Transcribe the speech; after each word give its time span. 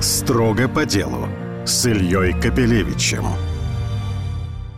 Строго 0.00 0.68
по 0.68 0.84
делу 0.86 1.28
с 1.66 1.84
Ильей 1.84 2.32
Капелевичем. 2.32 3.24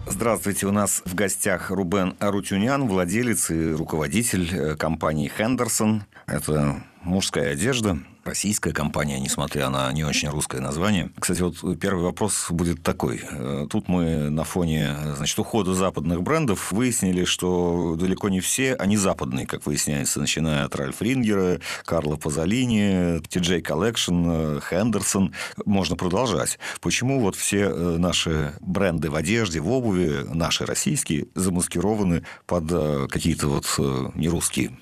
Здравствуйте, 0.06 0.66
у 0.66 0.72
нас 0.72 1.02
в 1.04 1.14
гостях 1.14 1.70
Рубен 1.70 2.16
Арутюнян, 2.20 2.88
владелец 2.88 3.50
и 3.50 3.72
руководитель 3.72 4.48
э, 4.50 4.76
компании 4.76 5.28
«Хендерсон». 5.28 6.04
Это 6.26 6.82
мужская 7.02 7.52
одежда, 7.52 7.98
российская 8.24 8.72
компания, 8.72 9.18
несмотря 9.18 9.68
на 9.70 9.92
не 9.92 10.04
очень 10.04 10.28
русское 10.28 10.60
название. 10.60 11.10
Кстати, 11.18 11.42
вот 11.42 11.56
первый 11.78 12.04
вопрос 12.04 12.46
будет 12.50 12.82
такой. 12.82 13.22
Э, 13.30 13.66
тут 13.68 13.88
мы 13.88 14.30
на 14.30 14.44
фоне 14.44 14.96
значит, 15.16 15.38
ухода 15.38 15.74
западных 15.74 16.22
брендов 16.22 16.72
выяснили, 16.72 17.24
что 17.24 17.96
далеко 17.98 18.28
не 18.28 18.40
все 18.40 18.74
они 18.74 18.96
западные, 18.96 19.46
как 19.46 19.66
выясняется, 19.66 20.20
начиная 20.20 20.64
от 20.64 20.74
Ральф 20.76 21.00
Рингера, 21.02 21.60
Карла 21.84 22.16
Пазолини, 22.16 23.20
TJ 23.20 23.62
Collection, 23.62 24.62
Хендерсон. 24.68 25.34
Можно 25.64 25.96
продолжать. 25.96 26.58
Почему 26.80 27.20
вот 27.20 27.36
все 27.36 27.70
э, 27.70 27.96
наши 27.98 28.54
бренды 28.60 29.10
в 29.10 29.14
одежде, 29.14 29.60
в 29.60 29.70
обуви, 29.70 30.24
наши 30.32 30.66
российские, 30.66 31.28
замаскированы 31.34 32.24
под 32.46 32.64
э, 32.70 33.06
какие-то 33.10 33.48
вот 33.48 33.66
нерусские 34.14 34.72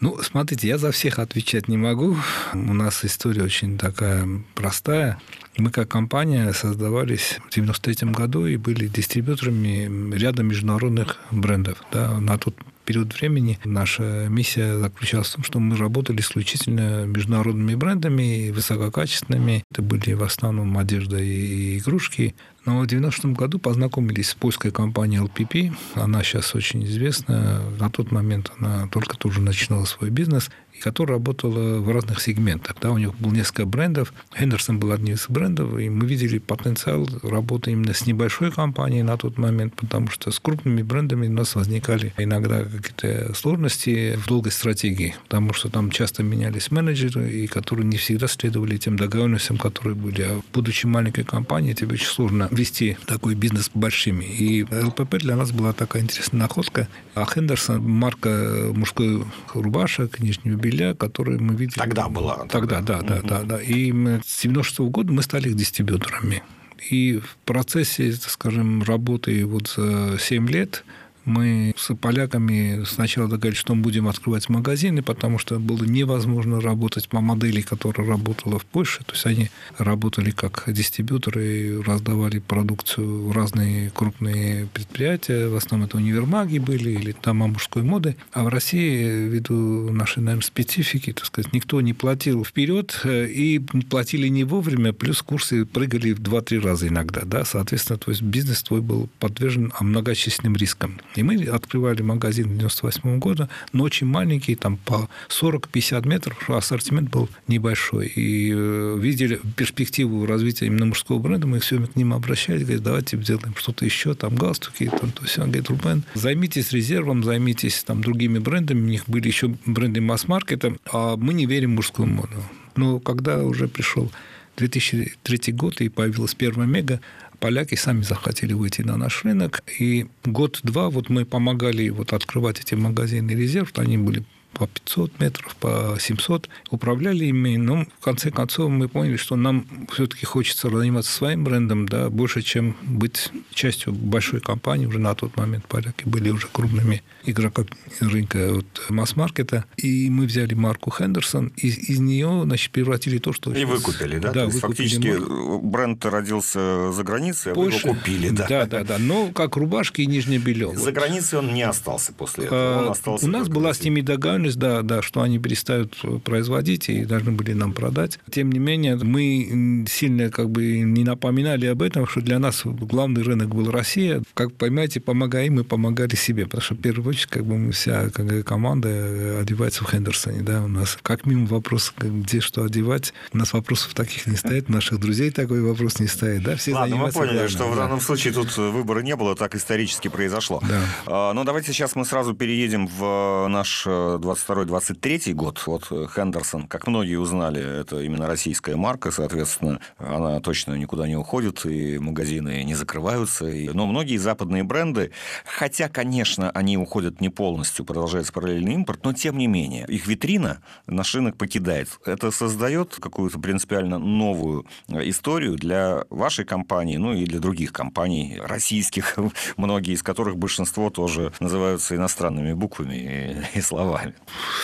ну, 0.00 0.22
смотрите, 0.22 0.68
я 0.68 0.78
за 0.78 0.92
всех 0.92 1.18
отвечать 1.18 1.68
не 1.68 1.76
могу. 1.76 2.16
У 2.52 2.74
нас 2.74 3.04
история 3.04 3.42
очень 3.42 3.76
такая 3.78 4.28
простая. 4.54 5.18
Мы 5.56 5.70
как 5.70 5.88
компания 5.88 6.52
создавались 6.52 7.38
в 7.48 7.54
93 7.54 8.10
году 8.10 8.46
и 8.46 8.56
были 8.56 8.86
дистрибьюторами 8.86 10.14
ряда 10.14 10.44
международных 10.44 11.18
брендов. 11.32 11.82
Да, 11.90 12.20
на 12.20 12.38
тот 12.38 12.54
период 12.88 13.12
времени 13.20 13.58
наша 13.64 14.28
миссия 14.30 14.78
заключалась 14.78 15.28
в 15.28 15.34
том, 15.34 15.44
что 15.44 15.60
мы 15.60 15.76
работали 15.76 16.22
исключительно 16.22 17.04
международными 17.04 17.74
брендами, 17.74 18.48
высококачественными. 18.48 19.62
Это 19.70 19.82
были 19.82 20.14
в 20.14 20.22
основном 20.22 20.78
одежда 20.78 21.18
и 21.18 21.76
игрушки. 21.76 22.34
Но 22.64 22.80
в 22.80 22.84
90-м 22.84 23.34
году 23.34 23.58
познакомились 23.58 24.30
с 24.30 24.34
польской 24.34 24.70
компанией 24.70 25.20
LPP. 25.20 25.74
Она 25.96 26.22
сейчас 26.22 26.54
очень 26.54 26.82
известна. 26.86 27.60
На 27.78 27.90
тот 27.90 28.10
момент 28.10 28.52
она 28.56 28.88
только 28.88 29.18
тоже 29.18 29.42
начинала 29.42 29.84
свой 29.84 30.08
бизнес 30.08 30.48
которая 30.80 31.18
работала 31.18 31.78
в 31.78 31.90
разных 31.90 32.20
сегментах. 32.20 32.76
Да, 32.80 32.90
у 32.90 32.98
них 32.98 33.14
было 33.16 33.32
несколько 33.32 33.66
брендов. 33.66 34.12
Хендерсон 34.36 34.78
был 34.78 34.92
одним 34.92 35.14
из 35.14 35.26
брендов, 35.28 35.78
и 35.78 35.88
мы 35.88 36.06
видели 36.06 36.38
потенциал 36.38 37.08
работы 37.22 37.72
именно 37.72 37.94
с 37.94 38.06
небольшой 38.06 38.50
компанией 38.50 39.02
на 39.02 39.16
тот 39.16 39.38
момент, 39.38 39.74
потому 39.74 40.08
что 40.08 40.30
с 40.30 40.40
крупными 40.40 40.82
брендами 40.82 41.28
у 41.28 41.32
нас 41.32 41.54
возникали 41.54 42.12
иногда 42.16 42.64
какие-то 42.64 43.34
сложности 43.34 44.16
в 44.16 44.26
долгой 44.26 44.52
стратегии, 44.52 45.14
потому 45.24 45.52
что 45.52 45.68
там 45.68 45.90
часто 45.90 46.22
менялись 46.22 46.70
менеджеры, 46.70 47.30
и 47.30 47.46
которые 47.46 47.86
не 47.86 47.96
всегда 47.96 48.28
следовали 48.28 48.76
тем 48.76 48.96
договоренностям, 48.96 49.58
которые 49.58 49.94
были. 49.94 50.22
А 50.22 50.40
будучи 50.52 50.86
маленькой 50.86 51.24
компанией, 51.24 51.74
тебе 51.74 51.94
очень 51.94 52.06
сложно 52.06 52.48
вести 52.50 52.96
такой 53.06 53.34
бизнес 53.34 53.70
большими. 53.74 54.24
И 54.24 54.64
ЛПП 54.64 55.16
для 55.18 55.36
нас 55.36 55.52
была 55.52 55.72
такая 55.72 56.02
интересная 56.02 56.40
находка. 56.40 56.88
А 57.14 57.24
Хендерсон, 57.24 57.82
марка 57.82 58.70
мужской 58.74 59.24
рубашек, 59.54 60.20
нижнего 60.20 60.56
белья, 60.56 60.67
белья, 60.68 60.94
которые 60.94 61.38
мы 61.38 61.54
видели. 61.54 61.78
Тогда 61.78 62.08
была. 62.08 62.46
Тогда, 62.46 62.80
да, 62.80 63.00
да, 63.00 63.20
да, 63.22 63.42
да. 63.42 63.62
И 63.62 63.92
с 64.24 64.42
96 64.42 64.80
-го 64.80 64.90
года 64.90 65.12
мы 65.12 65.22
стали 65.22 65.48
их 65.48 65.56
дистрибьюторами. 65.56 66.42
И 66.90 67.18
в 67.18 67.36
процессе, 67.44 68.12
скажем, 68.12 68.82
работы 68.82 69.44
вот 69.44 69.68
за 69.68 70.18
7 70.18 70.48
лет 70.48 70.84
мы 71.28 71.74
с 71.76 71.94
поляками 71.94 72.84
сначала 72.84 73.28
договорились, 73.28 73.60
что 73.60 73.74
мы 73.74 73.82
будем 73.82 74.08
открывать 74.08 74.48
магазины, 74.48 75.02
потому 75.02 75.38
что 75.38 75.58
было 75.58 75.84
невозможно 75.84 76.60
работать 76.60 77.08
по 77.08 77.20
модели, 77.20 77.60
которая 77.60 78.06
работала 78.06 78.58
в 78.58 78.64
Польше. 78.64 79.04
То 79.04 79.12
есть 79.12 79.26
они 79.26 79.50
работали 79.76 80.30
как 80.30 80.64
дистрибьюторы, 80.66 81.82
раздавали 81.82 82.38
продукцию 82.38 83.28
в 83.28 83.32
разные 83.32 83.90
крупные 83.90 84.66
предприятия. 84.66 85.48
В 85.48 85.56
основном 85.56 85.86
это 85.88 85.98
универмаги 85.98 86.58
были 86.58 86.90
или 86.90 87.14
дома 87.22 87.46
мужской 87.46 87.82
моды. 87.82 88.16
А 88.32 88.44
в 88.44 88.48
России, 88.48 89.28
ввиду 89.28 89.92
нашей, 89.92 90.22
наверное, 90.22 90.42
специфики, 90.42 91.12
так 91.12 91.26
сказать, 91.26 91.52
никто 91.52 91.80
не 91.80 91.92
платил 91.92 92.44
вперед 92.44 93.00
и 93.04 93.60
платили 93.90 94.28
не 94.28 94.44
вовремя, 94.44 94.92
плюс 94.92 95.22
курсы 95.22 95.64
прыгали 95.64 96.12
в 96.12 96.20
2-3 96.20 96.60
раза 96.60 96.88
иногда. 96.88 97.22
Да? 97.24 97.44
Соответственно, 97.44 97.98
то 97.98 98.10
есть 98.10 98.22
бизнес 98.22 98.62
твой 98.62 98.80
был 98.80 99.08
подвержен 99.18 99.72
многочисленным 99.80 100.56
рискам. 100.56 101.00
И 101.18 101.22
мы 101.24 101.34
открывали 101.46 102.00
магазин 102.00 102.46
в 102.46 102.56
98 102.58 103.18
году, 103.18 103.48
но 103.72 103.82
очень 103.82 104.06
маленький, 104.06 104.54
там 104.54 104.76
по 104.76 105.08
40-50 105.28 106.06
метров, 106.06 106.48
ассортимент 106.48 107.10
был 107.10 107.28
небольшой. 107.48 108.06
И 108.06 108.52
э, 108.54 108.96
видели 109.00 109.40
перспективу 109.56 110.26
развития 110.26 110.66
именно 110.66 110.86
мужского 110.86 111.18
бренда, 111.18 111.48
мы 111.48 111.58
все 111.58 111.84
к 111.84 111.96
ним 111.96 112.12
обращались, 112.12 112.62
говорят, 112.62 112.84
давайте 112.84 113.20
сделаем 113.20 113.56
что-то 113.56 113.84
еще, 113.84 114.14
там 114.14 114.36
галстуки, 114.36 114.88
там, 115.00 115.10
то 115.10 115.24
все. 115.24 115.42
Он 115.42 115.48
говорит, 115.48 115.68
Рубен, 115.68 116.04
займитесь 116.14 116.70
резервом, 116.70 117.24
займитесь 117.24 117.82
там 117.82 118.00
другими 118.00 118.38
брендами, 118.38 118.80
у 118.80 118.88
них 118.88 119.02
были 119.08 119.26
еще 119.26 119.52
бренды 119.66 120.00
масс-маркета, 120.00 120.76
а 120.92 121.16
мы 121.16 121.34
не 121.34 121.46
верим 121.46 121.72
в 121.72 121.76
мужскую 121.76 122.06
моду. 122.06 122.44
Но 122.76 123.00
когда 123.00 123.42
уже 123.42 123.66
пришел 123.66 124.12
2003 124.56 125.52
год 125.52 125.80
и 125.80 125.88
появилась 125.88 126.34
первая 126.34 126.68
мега, 126.68 127.00
поляки 127.40 127.74
сами 127.74 128.02
захотели 128.02 128.52
выйти 128.52 128.82
на 128.82 128.96
наш 128.96 129.24
рынок. 129.24 129.62
И 129.78 130.06
год-два 130.24 130.90
вот 130.90 131.08
мы 131.08 131.24
помогали 131.24 131.88
вот 131.90 132.12
открывать 132.12 132.60
эти 132.60 132.74
магазины 132.74 133.30
резерв, 133.32 133.72
они 133.76 133.98
были 133.98 134.24
по 134.52 134.66
500 134.66 135.20
метров, 135.20 135.56
по 135.56 135.96
700, 135.98 136.48
управляли 136.70 137.26
ими, 137.26 137.56
но 137.56 137.84
в 138.00 138.04
конце 138.04 138.30
концов 138.30 138.70
мы 138.70 138.88
поняли, 138.88 139.16
что 139.16 139.36
нам 139.36 139.66
все-таки 139.92 140.26
хочется 140.26 140.70
заниматься 140.70 141.12
своим 141.12 141.44
брендом, 141.44 141.86
да, 141.86 142.10
больше, 142.10 142.42
чем 142.42 142.76
быть 142.82 143.30
частью 143.52 143.92
большой 143.92 144.40
компании. 144.40 144.86
Уже 144.86 144.98
на 144.98 145.14
тот 145.14 145.36
момент 145.36 145.66
поляки 145.66 146.04
были 146.06 146.30
уже 146.30 146.48
крупными 146.50 147.02
игроками 147.24 147.68
рынка 148.00 148.52
вот, 148.52 148.66
масс-маркета. 148.88 149.64
И 149.76 150.08
мы 150.10 150.26
взяли 150.26 150.54
марку 150.54 150.90
Хендерсон, 150.90 151.52
и 151.56 151.68
из 151.68 151.98
нее, 151.98 152.42
значит, 152.44 152.70
превратили 152.72 153.18
то, 153.18 153.32
что... 153.32 153.52
И 153.52 153.56
сейчас... 153.56 153.70
выкупили, 153.70 154.18
да? 154.18 154.32
да 154.32 154.44
есть, 154.44 154.60
фактически 154.60 155.08
марку. 155.08 155.60
бренд 155.60 156.04
родился 156.04 156.92
за 156.92 157.02
границей, 157.02 157.52
а 157.52 157.54
Польша, 157.54 157.80
вы 157.82 157.88
его 157.90 157.98
купили, 157.98 158.28
да? 158.30 158.46
Да, 158.48 158.66
да, 158.66 158.84
да. 158.84 158.98
Но 158.98 159.30
как 159.32 159.56
рубашки 159.56 160.00
и 160.00 160.06
нижнее 160.06 160.38
белье. 160.38 160.74
За 160.76 160.92
границей 160.92 161.38
он 161.38 161.52
не 161.52 161.62
остался 161.62 162.12
после 162.12 162.46
этого. 162.46 162.78
Он 162.78 162.88
а, 162.88 162.90
остался 162.92 163.26
У 163.26 163.28
нас 163.28 163.48
была 163.48 163.74
с 163.74 163.82
ними 163.82 164.00
договоренность 164.00 164.37
договорились, 164.38 164.56
да, 164.56 164.82
да, 164.82 165.02
что 165.02 165.22
они 165.22 165.38
перестают 165.38 165.96
производить 166.24 166.88
и 166.88 167.04
должны 167.04 167.32
были 167.32 167.52
нам 167.52 167.72
продать. 167.72 168.18
Тем 168.30 168.52
не 168.52 168.58
менее, 168.58 168.96
мы 168.96 169.84
сильно 169.88 170.30
как 170.30 170.50
бы 170.50 170.80
не 170.80 171.04
напоминали 171.04 171.66
об 171.66 171.82
этом, 171.82 172.06
что 172.06 172.20
для 172.20 172.38
нас 172.38 172.62
главный 172.64 173.22
рынок 173.22 173.48
был 173.48 173.70
Россия. 173.70 174.22
Как 174.34 174.52
поймете, 174.52 175.00
помогая 175.00 175.46
им, 175.46 175.56
мы 175.56 175.64
помогали 175.64 176.14
себе, 176.14 176.44
потому 176.44 176.62
что 176.62 176.74
в 176.74 176.78
первую 176.78 177.10
очередь 177.10 177.26
как 177.26 177.44
бы 177.44 177.56
мы 177.56 177.72
вся 177.72 178.10
как 178.10 178.44
команда 178.44 179.40
одевается 179.40 179.84
в 179.84 179.90
Хендерсоне, 179.90 180.42
да, 180.42 180.62
у 180.62 180.68
нас 180.68 180.98
как 181.02 181.26
мимо 181.26 181.46
вопрос, 181.46 181.92
где 181.98 182.40
что 182.40 182.64
одевать, 182.64 183.12
у 183.32 183.38
нас 183.38 183.52
вопросов 183.52 183.94
таких 183.94 184.26
не 184.26 184.36
стоит, 184.36 184.68
наших 184.68 185.00
друзей 185.00 185.30
такой 185.30 185.60
вопрос 185.62 185.98
не 185.98 186.06
стоит, 186.06 186.42
да, 186.42 186.56
все 186.56 186.74
Ладно, 186.74 186.96
мы 186.96 187.10
поняли, 187.10 187.32
главным, 187.32 187.48
что 187.48 187.64
да. 187.64 187.70
в 187.70 187.76
данном 187.76 188.00
случае 188.00 188.32
тут 188.32 188.56
выбора 188.56 189.00
не 189.00 189.16
было, 189.16 189.34
так 189.34 189.54
исторически 189.54 190.08
произошло. 190.08 190.62
Да. 190.68 190.80
А, 191.06 191.32
но 191.32 191.44
давайте 191.44 191.72
сейчас 191.72 191.96
мы 191.96 192.04
сразу 192.04 192.34
переедем 192.34 192.86
в 192.86 193.48
наш 193.48 193.86
22-23 194.32 195.32
год, 195.32 195.62
вот 195.66 195.88
э, 195.90 196.06
Хендерсон, 196.14 196.66
как 196.68 196.86
многие 196.86 197.16
узнали, 197.16 197.80
это 197.80 198.00
именно 198.00 198.26
российская 198.26 198.76
марка, 198.76 199.10
соответственно, 199.10 199.80
она 199.96 200.40
точно 200.40 200.74
никуда 200.74 201.08
не 201.08 201.16
уходит, 201.16 201.64
и 201.64 201.98
магазины 201.98 202.62
не 202.64 202.74
закрываются. 202.74 203.46
И... 203.46 203.68
Но 203.68 203.86
многие 203.86 204.18
западные 204.18 204.64
бренды, 204.64 205.12
хотя, 205.44 205.88
конечно, 205.88 206.50
они 206.50 206.76
уходят 206.76 207.20
не 207.20 207.28
полностью, 207.28 207.84
продолжается 207.84 208.32
параллельный 208.32 208.74
импорт, 208.74 209.04
но 209.04 209.12
тем 209.12 209.38
не 209.38 209.46
менее, 209.46 209.86
их 209.88 210.06
витрина 210.06 210.62
наш 210.86 211.14
рынок 211.14 211.36
покидает. 211.36 211.88
Это 212.04 212.30
создает 212.30 212.96
какую-то 213.00 213.38
принципиально 213.38 213.98
новую 213.98 214.66
э, 214.88 215.08
историю 215.08 215.56
для 215.56 216.04
вашей 216.10 216.44
компании, 216.44 216.96
ну 216.96 217.14
и 217.14 217.24
для 217.24 217.40
других 217.40 217.72
компаний 217.72 218.38
российских, 218.42 219.16
многие 219.56 219.94
из 219.94 220.02
которых 220.02 220.36
большинство 220.36 220.90
тоже 220.90 221.32
называются 221.40 221.96
иностранными 221.96 222.52
буквами 222.52 223.46
и 223.54 223.60
словами. 223.68 224.14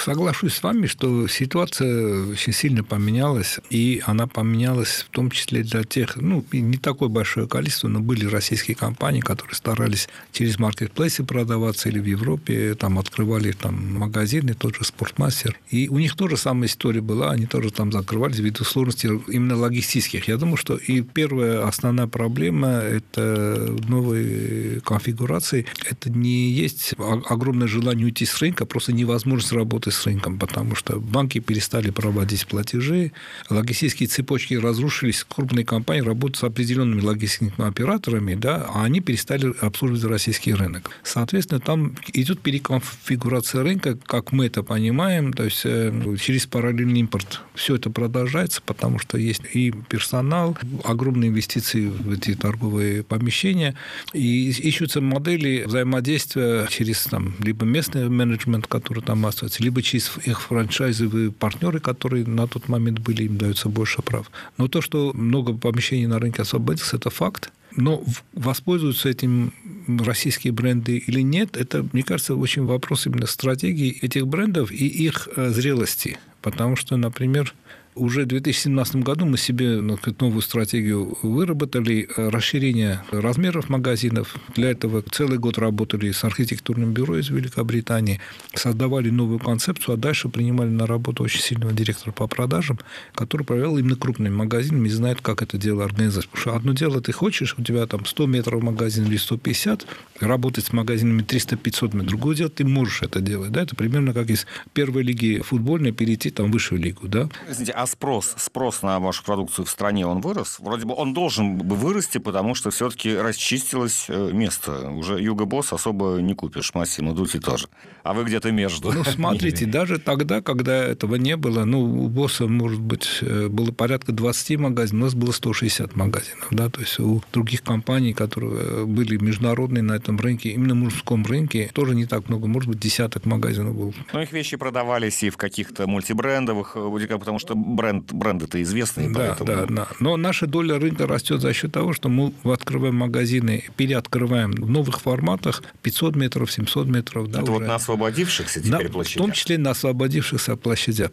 Соглашусь 0.04 0.54
с 0.54 0.62
вами, 0.62 0.86
что 0.86 1.26
ситуация 1.28 2.26
очень 2.26 2.52
сильно 2.52 2.84
поменялась, 2.84 3.58
и 3.70 4.02
она 4.04 4.26
поменялась 4.26 5.06
в 5.08 5.10
том 5.10 5.30
числе 5.30 5.62
для 5.62 5.82
тех, 5.84 6.16
ну, 6.16 6.44
не 6.52 6.76
такое 6.76 7.08
большое 7.08 7.48
количество, 7.48 7.88
но 7.88 8.00
были 8.00 8.26
российские 8.26 8.76
компании, 8.76 9.20
которые 9.20 9.54
старались 9.54 10.08
через 10.32 10.58
маркетплейсы 10.58 11.24
продаваться 11.24 11.88
или 11.88 11.98
в 11.98 12.04
Европе, 12.04 12.74
там 12.74 12.98
открывали 12.98 13.52
там 13.52 13.94
магазины, 13.94 14.54
тот 14.54 14.76
же 14.76 14.84
Спортмастер. 14.84 15.58
И 15.70 15.88
у 15.88 15.98
них 15.98 16.16
тоже 16.16 16.36
самая 16.36 16.68
история 16.68 17.00
была, 17.00 17.30
они 17.30 17.46
тоже 17.46 17.70
там 17.70 17.90
закрывались 17.90 18.38
ввиду 18.38 18.64
сложностей 18.64 19.10
именно 19.28 19.56
логистических. 19.56 20.28
Я 20.28 20.36
думаю, 20.36 20.56
что 20.56 20.76
и 20.76 21.00
первая 21.00 21.66
основная 21.66 22.06
проблема– 22.06 22.68
это 22.68 23.74
новые 23.88 24.80
конфигурации. 24.80 25.66
Это 25.90 26.10
не 26.10 26.50
есть 26.50 26.94
огромное 26.98 27.68
желание 27.68 28.04
уйти 28.04 28.26
с 28.26 28.38
рынка, 28.40 28.66
просто 28.66 28.92
невозможно 28.92 29.43
сложность 29.44 29.52
работы 29.52 29.90
с 29.90 30.06
рынком, 30.06 30.38
потому 30.38 30.74
что 30.74 31.00
банки 31.00 31.38
перестали 31.38 31.90
проводить 31.90 32.46
платежи, 32.46 33.12
логистические 33.50 34.08
цепочки 34.08 34.54
разрушились, 34.54 35.24
крупные 35.24 35.64
компании 35.64 36.02
работают 36.02 36.36
с 36.36 36.44
определенными 36.44 37.00
логистическими 37.00 37.66
операторами, 37.68 38.34
да, 38.34 38.66
а 38.68 38.84
они 38.84 39.00
перестали 39.00 39.52
обслуживать 39.60 40.04
российский 40.04 40.54
рынок. 40.54 40.90
Соответственно, 41.02 41.60
там 41.60 41.94
идет 42.12 42.40
переконфигурация 42.40 43.62
рынка, 43.62 43.96
как 44.06 44.32
мы 44.32 44.46
это 44.46 44.62
понимаем, 44.62 45.32
то 45.32 45.44
есть 45.44 45.62
э, 45.64 45.92
через 46.20 46.46
параллельный 46.46 47.00
импорт 47.00 47.40
все 47.54 47.76
это 47.76 47.90
продолжается, 47.90 48.60
потому 48.64 48.98
что 48.98 49.18
есть 49.18 49.42
и 49.52 49.72
персонал, 49.88 50.56
огромные 50.84 51.30
инвестиции 51.30 51.86
в 51.86 52.12
эти 52.12 52.34
торговые 52.34 53.02
помещения, 53.02 53.74
и 54.12 54.50
ищутся 54.50 55.00
модели 55.00 55.64
взаимодействия 55.66 56.66
через 56.70 57.04
там, 57.04 57.34
либо 57.40 57.64
местный 57.64 58.08
менеджмент, 58.08 58.66
который 58.66 59.02
там 59.02 59.24
остается, 59.34 59.62
либо 59.62 59.82
через 59.82 60.10
их 60.24 60.40
франчайзовые 60.40 61.30
партнеры, 61.30 61.80
которые 61.80 62.26
на 62.26 62.46
тот 62.46 62.68
момент 62.68 62.98
были, 62.98 63.24
им 63.24 63.36
даются 63.36 63.68
больше 63.68 64.02
прав. 64.02 64.30
Но 64.58 64.68
то, 64.68 64.80
что 64.80 65.12
много 65.14 65.52
помещений 65.52 66.06
на 66.06 66.18
рынке 66.18 66.42
освободилось, 66.42 66.94
это 66.94 67.10
факт. 67.10 67.52
Но 67.76 68.04
воспользуются 68.32 69.08
этим 69.08 69.52
российские 69.88 70.52
бренды 70.52 70.96
или 70.96 71.20
нет, 71.20 71.56
это, 71.56 71.86
мне 71.92 72.04
кажется, 72.04 72.36
очень 72.36 72.64
вопрос 72.64 73.06
именно 73.06 73.26
стратегии 73.26 73.98
этих 74.00 74.26
брендов 74.26 74.70
и 74.70 74.86
их 74.86 75.28
э, 75.34 75.50
зрелости. 75.50 76.18
Потому 76.40 76.76
что, 76.76 76.96
например, 76.96 77.52
уже 77.94 78.24
в 78.24 78.26
2017 78.26 78.96
году 78.96 79.26
мы 79.26 79.38
себе 79.38 79.80
ну, 79.80 79.98
новую 80.20 80.42
стратегию 80.42 81.16
выработали, 81.22 82.08
э, 82.16 82.28
расширение 82.28 83.02
размеров 83.10 83.68
магазинов. 83.68 84.36
Для 84.54 84.70
этого 84.70 85.02
целый 85.02 85.38
год 85.38 85.58
работали 85.58 86.10
с 86.10 86.24
архитектурным 86.24 86.92
бюро 86.92 87.18
из 87.18 87.28
Великобритании, 87.28 88.20
создавали 88.54 89.10
новую 89.10 89.38
концепцию, 89.38 89.94
а 89.94 89.96
дальше 89.96 90.28
принимали 90.28 90.70
на 90.70 90.86
работу 90.86 91.22
очень 91.22 91.40
сильного 91.40 91.72
директора 91.72 92.12
по 92.12 92.26
продажам, 92.26 92.78
который 93.14 93.44
провел 93.44 93.78
именно 93.78 93.96
крупными 93.96 94.34
магазинами 94.34 94.88
и 94.88 94.90
знает, 94.90 95.20
как 95.20 95.42
это 95.42 95.58
дело 95.58 95.84
организовать. 95.84 96.28
Потому 96.28 96.40
что 96.40 96.56
одно 96.56 96.72
дело 96.72 97.00
ты 97.00 97.12
хочешь, 97.12 97.54
у 97.58 97.62
тебя 97.62 97.86
там 97.86 98.04
100 98.04 98.26
метров 98.26 98.62
магазин 98.62 99.06
или 99.06 99.16
150, 99.16 99.86
работать 100.20 100.66
с 100.66 100.72
магазинами 100.72 101.22
300-500 101.22 101.84
метров. 101.96 102.06
Другое 102.06 102.36
дело, 102.36 102.50
ты 102.50 102.64
можешь 102.64 103.02
это 103.02 103.20
делать. 103.20 103.52
Да? 103.52 103.62
Это 103.62 103.76
примерно 103.76 104.12
как 104.12 104.30
из 104.30 104.46
первой 104.72 105.02
лиги 105.02 105.40
футбольной 105.40 105.92
перейти 105.92 106.30
там, 106.30 106.50
в 106.50 106.52
высшую 106.52 106.80
лигу. 106.80 107.08
Да? 107.08 107.28
Извините, 107.48 107.72
а 107.72 107.83
спрос, 107.86 108.34
спрос 108.38 108.82
на 108.82 108.98
вашу 108.98 109.24
продукцию 109.24 109.64
в 109.64 109.70
стране, 109.70 110.06
он 110.06 110.20
вырос? 110.20 110.56
Вроде 110.60 110.84
бы 110.84 110.94
он 110.94 111.14
должен 111.14 111.58
бы 111.58 111.76
вырасти, 111.76 112.18
потому 112.18 112.54
что 112.54 112.70
все-таки 112.70 113.16
расчистилось 113.16 114.06
э, 114.08 114.30
место. 114.32 114.90
Уже 114.90 115.20
Юго 115.20 115.44
Босс 115.44 115.72
особо 115.72 116.18
не 116.20 116.34
купишь, 116.34 116.74
Массимо 116.74 117.14
Дути 117.14 117.38
тоже. 117.38 117.68
А 118.02 118.12
вы 118.12 118.24
где-то 118.24 118.52
между. 118.52 118.92
Ну, 118.92 119.04
смотрите, 119.04 119.66
даже 119.66 119.98
тогда, 119.98 120.40
когда 120.40 120.84
этого 120.84 121.16
не 121.16 121.36
было, 121.36 121.64
ну, 121.64 122.04
у 122.04 122.08
Босса, 122.08 122.46
может 122.46 122.80
быть, 122.80 123.18
э, 123.20 123.48
было 123.48 123.72
порядка 123.72 124.12
20 124.12 124.58
магазинов, 124.58 125.02
у 125.02 125.04
нас 125.04 125.14
было 125.14 125.32
160 125.32 125.96
магазинов, 125.96 126.48
да, 126.50 126.68
то 126.68 126.80
есть 126.80 126.98
у 127.00 127.22
других 127.32 127.62
компаний, 127.62 128.12
которые 128.12 128.52
э, 128.60 128.84
были 128.84 129.16
международные 129.16 129.82
на 129.82 129.94
этом 129.94 130.18
рынке, 130.18 130.50
именно 130.50 130.74
мужском 130.74 131.24
рынке, 131.24 131.70
тоже 131.72 131.94
не 131.94 132.06
так 132.06 132.28
много, 132.28 132.46
может 132.46 132.68
быть, 132.68 132.78
десяток 132.78 133.26
магазинов 133.26 133.74
было. 133.74 133.92
Но 134.12 134.22
их 134.22 134.32
вещи 134.32 134.56
продавались 134.56 135.22
и 135.22 135.30
в 135.30 135.36
каких-то 135.36 135.86
мультибрендовых, 135.86 136.76
потому 137.18 137.38
что 137.38 137.54
бренд, 137.74 138.12
бренды-то 138.12 138.62
известные. 138.62 139.10
Да, 139.10 139.36
поэтому... 139.38 139.66
да, 139.66 139.74
да. 139.74 139.88
Но 140.00 140.16
наша 140.16 140.46
доля 140.46 140.78
рынка 140.78 141.06
растет 141.06 141.40
за 141.40 141.52
счет 141.52 141.72
того, 141.72 141.92
что 141.92 142.08
мы 142.08 142.32
открываем 142.44 142.96
магазины, 142.96 143.64
переоткрываем 143.76 144.52
в 144.52 144.70
новых 144.70 145.00
форматах 145.00 145.62
500 145.82 146.16
метров, 146.16 146.52
700 146.52 146.86
метров. 146.86 147.30
Да, 147.30 147.40
Это 147.40 147.50
уже. 147.50 147.52
вот 147.52 147.68
на 147.68 147.74
освободившихся 147.74 148.60
теперь 148.60 148.86
на, 148.86 148.90
площадях? 148.90 149.22
В 149.22 149.26
том 149.26 149.32
числе 149.32 149.58
на 149.58 149.70
освободившихся 149.70 150.56
площадях. 150.56 151.10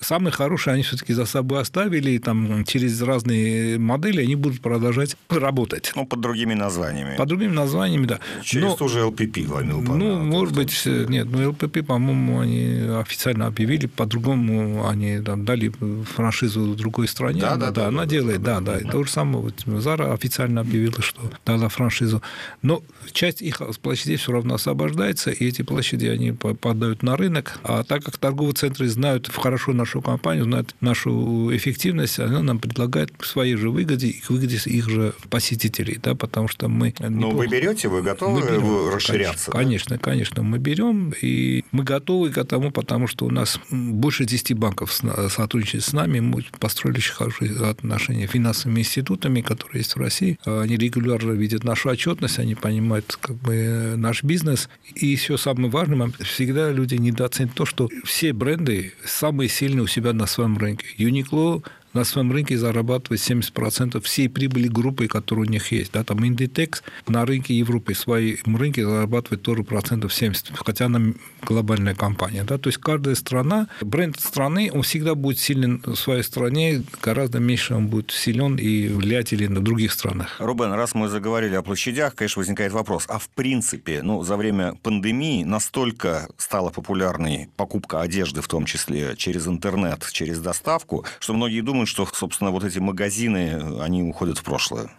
Самые 0.00 0.32
хорошие 0.32 0.74
они 0.74 0.82
все-таки 0.82 1.12
за 1.12 1.26
собой 1.26 1.60
оставили, 1.60 2.10
и 2.12 2.18
там 2.18 2.64
через 2.64 3.00
разные 3.02 3.78
модели 3.78 4.22
они 4.22 4.34
будут 4.34 4.60
продолжать 4.60 5.16
работать. 5.28 5.92
Ну, 5.94 6.06
под 6.06 6.20
другими 6.20 6.54
названиями. 6.54 7.16
Под 7.16 7.28
другими 7.28 7.52
названиями, 7.52 8.06
да. 8.06 8.20
Через 8.42 8.70
Но, 8.70 8.76
ту 8.76 8.88
же 8.88 9.00
LPP 9.00 9.46
вами 9.46 9.72
Ну, 9.72 10.16
может 10.22 10.54
быть, 10.54 10.86
нет, 10.86 11.28
но 11.30 11.42
LPP, 11.42 11.82
по-моему, 11.84 12.40
они 12.40 12.82
официально 13.00 13.46
объявили, 13.46 13.86
по-другому 13.86 14.88
они 14.88 15.20
там 15.20 15.44
дали 15.44 15.72
франшизу 16.04 16.72
в 16.72 16.76
другой 16.76 17.08
стране. 17.08 17.40
Да, 17.40 17.56
да, 17.56 17.66
да, 17.66 17.70
да 17.70 17.88
она 17.88 18.04
да, 18.04 18.06
делает, 18.06 18.42
да, 18.42 18.60
да. 18.60 18.80
да. 18.80 18.90
То 18.90 19.04
же 19.04 19.10
самое, 19.10 19.44
вот 19.44 19.82
Зара 19.82 20.12
официально 20.12 20.60
объявила, 20.60 21.00
что 21.02 21.20
дала 21.44 21.68
франшизу. 21.68 22.22
Но 22.62 22.82
часть 23.12 23.42
их 23.42 23.60
площадей 23.82 24.16
все 24.16 24.32
равно 24.32 24.54
освобождается, 24.54 25.30
и 25.30 25.46
эти 25.46 25.62
площади 25.62 26.06
они 26.06 26.32
попадают 26.32 27.02
на 27.02 27.16
рынок. 27.16 27.58
А 27.62 27.82
так 27.84 28.04
как 28.04 28.16
торговые 28.18 28.54
центры 28.54 28.88
знают 28.88 29.30
хорошо 29.32 29.72
нашу 29.72 30.00
компанию, 30.00 30.44
знают 30.44 30.74
нашу 30.80 31.54
эффективность, 31.54 32.18
она 32.18 32.42
нам 32.42 32.58
предлагает 32.58 33.12
к 33.16 33.24
своей 33.24 33.56
же 33.56 33.70
выгоде 33.70 34.08
и 34.08 34.20
к 34.20 34.30
выгоде 34.30 34.58
их 34.64 34.88
же 34.88 35.14
посетителей, 35.30 35.98
да, 36.02 36.14
потому 36.14 36.48
что 36.48 36.68
мы... 36.68 36.94
Ну, 36.98 37.30
вы 37.30 37.46
берете, 37.46 37.88
вы 37.88 38.02
готовы 38.02 38.40
мы 38.40 38.46
берем, 38.46 38.94
расширяться? 38.94 39.50
Конечно, 39.50 39.96
да? 39.96 40.02
конечно, 40.02 40.32
конечно, 40.32 40.42
мы 40.42 40.58
берем, 40.58 41.12
и 41.20 41.64
мы 41.72 41.84
готовы 41.84 42.30
к 42.30 42.38
этому, 42.38 42.70
потому 42.70 43.06
что 43.06 43.26
у 43.26 43.30
нас 43.30 43.58
больше 43.70 44.24
10 44.24 44.54
банков 44.54 44.92
сотрудничает 44.92 45.81
с 45.82 45.92
нами, 45.92 46.20
мы 46.20 46.44
построили 46.58 46.98
очень 46.98 47.14
хорошие 47.14 47.56
отношения 47.68 48.26
с 48.26 48.30
финансовыми 48.30 48.80
институтами, 48.80 49.40
которые 49.40 49.80
есть 49.80 49.94
в 49.94 49.98
России. 49.98 50.38
Они 50.44 50.76
регулярно 50.76 51.32
видят 51.32 51.64
нашу 51.64 51.90
отчетность, 51.90 52.38
они 52.38 52.54
понимают 52.54 53.18
как 53.20 53.36
бы 53.36 53.94
наш 53.96 54.22
бизнес. 54.22 54.68
И 54.94 55.06
еще 55.06 55.36
самое 55.36 55.70
важное, 55.70 56.10
всегда 56.20 56.70
люди 56.70 56.94
недооценивают 56.94 57.56
то, 57.56 57.66
что 57.66 57.88
все 58.04 58.32
бренды 58.32 58.94
самые 59.04 59.48
сильные 59.48 59.82
у 59.82 59.86
себя 59.86 60.12
на 60.12 60.26
своем 60.26 60.56
рынке. 60.56 60.86
Uniqlo 60.98 61.64
на 61.92 62.04
своем 62.04 62.32
рынке 62.32 62.56
зарабатывает 62.56 63.20
70% 63.20 64.00
всей 64.00 64.28
прибыли 64.28 64.68
группы, 64.68 65.08
которая 65.08 65.46
у 65.46 65.50
них 65.50 65.72
есть. 65.72 65.92
Да, 65.92 66.04
там 66.04 66.18
Inditex 66.18 66.82
на 67.06 67.24
рынке 67.24 67.54
Европы, 67.54 67.94
в 67.94 67.98
своем 67.98 68.56
рынке 68.56 68.84
зарабатывает 68.84 69.42
тоже 69.42 69.62
процентов 69.62 70.14
70, 70.14 70.52
хотя 70.54 70.86
она 70.86 71.12
глобальная 71.42 71.94
компания. 71.94 72.44
Да, 72.44 72.58
то 72.58 72.68
есть 72.68 72.78
каждая 72.78 73.14
страна, 73.14 73.68
бренд 73.80 74.18
страны, 74.18 74.70
он 74.72 74.82
всегда 74.82 75.14
будет 75.14 75.38
силен 75.38 75.82
в 75.84 75.96
своей 75.96 76.22
стране, 76.22 76.82
гораздо 77.02 77.38
меньше 77.38 77.74
он 77.74 77.88
будет 77.88 78.10
силен 78.10 78.56
и 78.56 78.88
влиятелен 78.88 79.54
на 79.54 79.60
других 79.60 79.92
странах. 79.92 80.36
Рубен, 80.38 80.72
раз 80.72 80.94
мы 80.94 81.08
заговорили 81.08 81.54
о 81.54 81.62
площадях, 81.62 82.14
конечно, 82.14 82.40
возникает 82.40 82.72
вопрос, 82.72 83.06
а 83.08 83.18
в 83.18 83.28
принципе, 83.28 84.02
ну, 84.02 84.22
за 84.22 84.36
время 84.36 84.74
пандемии 84.82 85.44
настолько 85.44 86.28
стала 86.36 86.70
популярной 86.70 87.48
покупка 87.56 88.00
одежды, 88.00 88.40
в 88.40 88.48
том 88.48 88.64
числе 88.64 89.14
через 89.16 89.46
интернет, 89.46 90.08
через 90.12 90.38
доставку, 90.38 91.04
что 91.18 91.34
многие 91.34 91.60
думают, 91.60 91.81
думаю, 91.82 91.86
что, 91.86 92.06
собственно, 92.12 92.50
вот 92.50 92.64
эти 92.64 92.78
магазины, 92.78 93.80
они 93.80 94.02
уходят 94.02 94.38
в 94.38 94.44
прошлое. 94.44 94.90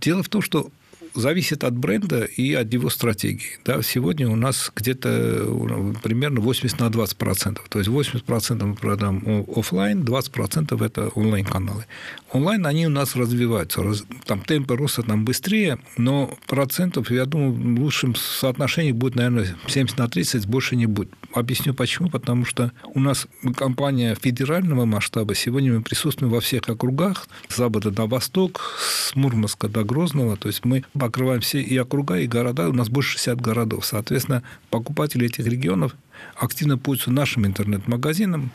Дело 0.00 0.22
в 0.22 0.28
том, 0.28 0.42
что 0.42 0.70
зависит 1.14 1.64
от 1.64 1.76
бренда 1.76 2.24
и 2.24 2.52
от 2.54 2.72
его 2.72 2.90
стратегии. 2.90 3.58
Да, 3.64 3.82
сегодня 3.82 4.28
у 4.28 4.36
нас 4.36 4.72
где-то 4.74 5.94
примерно 6.02 6.40
80 6.40 6.80
на 6.80 6.90
20 6.90 7.16
процентов. 7.16 7.66
То 7.68 7.78
есть 7.78 7.88
80 7.88 8.24
процентов 8.24 8.68
мы 8.68 8.74
продаем 8.74 9.46
офлайн, 9.54 10.02
20 10.02 10.32
процентов 10.32 10.82
это 10.82 11.08
онлайн-каналы. 11.08 11.86
Онлайн 12.32 12.66
они 12.66 12.86
у 12.86 12.90
нас 12.90 13.16
развиваются. 13.16 13.82
Там 14.26 14.40
темпы 14.40 14.76
роста 14.76 15.02
там 15.02 15.24
быстрее, 15.24 15.78
но 15.96 16.36
процентов, 16.46 17.10
я 17.10 17.24
думаю, 17.26 17.52
в 17.52 17.80
лучшем 17.80 18.14
соотношении 18.14 18.92
будет, 18.92 19.16
наверное, 19.16 19.56
70 19.66 19.98
на 19.98 20.08
30, 20.08 20.46
больше 20.46 20.76
не 20.76 20.86
будет. 20.86 21.10
Объясню 21.32 21.74
почему. 21.74 22.08
Потому 22.10 22.44
что 22.44 22.72
у 22.94 23.00
нас 23.00 23.26
компания 23.56 24.16
федерального 24.20 24.84
масштаба. 24.84 25.34
Сегодня 25.34 25.72
мы 25.74 25.82
присутствуем 25.82 26.32
во 26.32 26.40
всех 26.40 26.68
округах, 26.68 27.28
с 27.48 27.56
запада 27.56 27.90
до 27.90 28.06
восток, 28.06 28.78
с 28.80 29.14
Мурманска 29.14 29.68
до 29.68 29.84
Грозного. 29.84 30.36
То 30.36 30.48
есть 30.48 30.64
мы 30.64 30.84
покрываем 31.00 31.40
все 31.40 31.60
и 31.60 31.76
округа, 31.78 32.18
и 32.18 32.26
города. 32.26 32.68
У 32.68 32.72
нас 32.72 32.88
больше 32.88 33.12
60 33.12 33.40
городов. 33.40 33.86
Соответственно, 33.86 34.42
покупатели 34.70 35.26
этих 35.26 35.46
регионов 35.46 35.96
активно 36.36 36.78
пользуются 36.78 37.10
нашим 37.10 37.46
интернет-магазином, 37.46 38.50